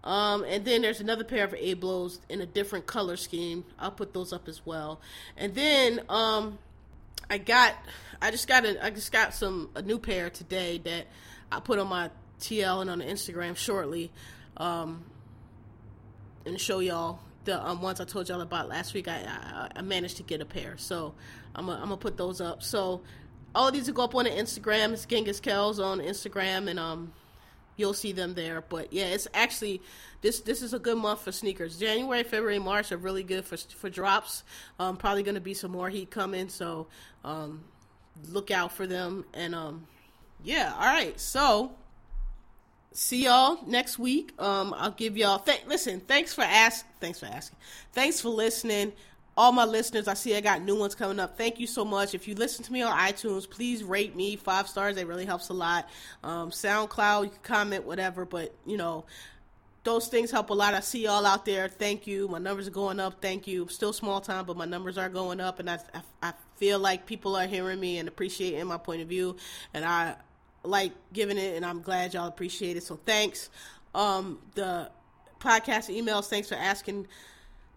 [0.05, 3.65] Um, and then there's another pair of A blows in a different color scheme.
[3.79, 5.01] I'll put those up as well.
[5.37, 6.59] And then um,
[7.31, 7.75] I got,
[8.21, 11.07] I just got a, I just got some a new pair today that
[11.51, 14.13] I put on my TL and on the Instagram shortly,
[14.59, 15.05] um,
[16.45, 19.09] and show y'all the um, ones I told y'all about last week.
[19.09, 21.15] I, I, I managed to get a pair, so
[21.55, 22.63] I'm gonna, I'm put those up.
[22.63, 23.03] So
[23.55, 24.93] all these will go up on the Instagram.
[24.93, 27.13] It's Genghis Kells on Instagram, and um,
[27.77, 28.63] you'll see them there.
[28.63, 29.81] But yeah, it's actually
[30.23, 31.79] this this is a good month for sneakers.
[31.79, 34.43] January, February, March are really good for for drops.
[34.79, 36.89] Um, probably going to be some more heat coming, so
[37.25, 37.65] um,
[38.31, 39.25] look out for them.
[39.33, 39.87] And um,
[40.43, 41.19] yeah, all right.
[41.21, 41.73] So
[42.93, 44.33] see y'all next week.
[44.41, 45.39] Um, I'll give y'all.
[45.39, 46.85] Th- listen, thanks for ask.
[47.01, 47.59] Thanks for asking.
[47.93, 48.93] Thanks for listening
[49.37, 50.09] all my listeners.
[50.09, 51.37] I see I got new ones coming up.
[51.37, 52.15] Thank you so much.
[52.15, 54.97] If you listen to me on iTunes, please rate me five stars.
[54.97, 55.89] It really helps a lot.
[56.23, 58.25] Um, SoundCloud, you can comment, whatever.
[58.25, 59.05] But you know,
[59.83, 60.75] those things help a lot.
[60.75, 61.69] I see y'all out there.
[61.69, 62.29] Thank you.
[62.29, 63.21] My numbers are going up.
[63.21, 63.69] Thank you.
[63.69, 67.07] Still small time, but my numbers are going up, and I, I, I feel like
[67.07, 69.37] people are hearing me and appreciating my point of view,
[69.75, 70.17] and I
[70.63, 72.83] like giving it, and I'm glad y'all appreciate it.
[72.83, 73.51] So thanks.
[73.95, 74.91] Um, the
[75.39, 76.29] podcast emails.
[76.29, 77.07] Thanks for asking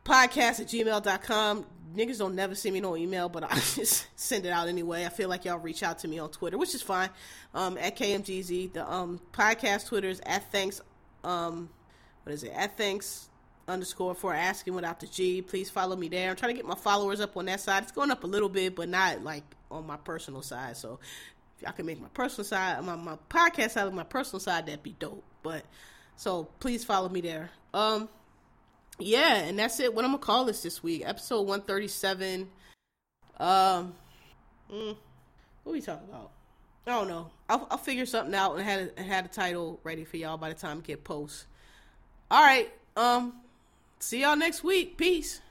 [0.07, 1.65] podcast at gmail.com.
[1.95, 5.05] Niggas don't never send me no email, but I just send it out anyway.
[5.05, 7.09] I feel like y'all reach out to me on Twitter, which is fine.
[7.53, 8.73] Um, at KMGZ.
[8.73, 10.81] The um, podcast Twitter is at thanks,
[11.23, 11.69] um,
[12.23, 12.53] what is it?
[12.55, 13.29] At thanks
[13.67, 15.41] underscore for asking without the G.
[15.41, 16.29] Please follow me there.
[16.29, 17.83] I'm trying to get my followers up on that side.
[17.83, 20.77] It's going up a little bit, but not like on my personal side.
[20.77, 20.99] So
[21.57, 24.67] if y'all can make my personal side, my, my podcast side, of my personal side,
[24.67, 25.23] that'd be dope.
[25.43, 25.65] But
[26.15, 27.49] so please follow me there.
[27.73, 28.07] Um,
[28.99, 29.93] yeah, and that's it.
[29.93, 31.03] What I'm gonna call this this week?
[31.05, 32.49] Episode 137.
[33.39, 33.93] Um,
[34.71, 34.97] mm,
[35.63, 36.31] what we talking about?
[36.87, 37.29] I don't know.
[37.49, 40.49] I'll, I'll figure something out and had a, had a title ready for y'all by
[40.49, 41.45] the time it get post.
[42.31, 42.71] All right.
[42.95, 43.33] Um,
[43.99, 44.97] see y'all next week.
[44.97, 45.41] Peace.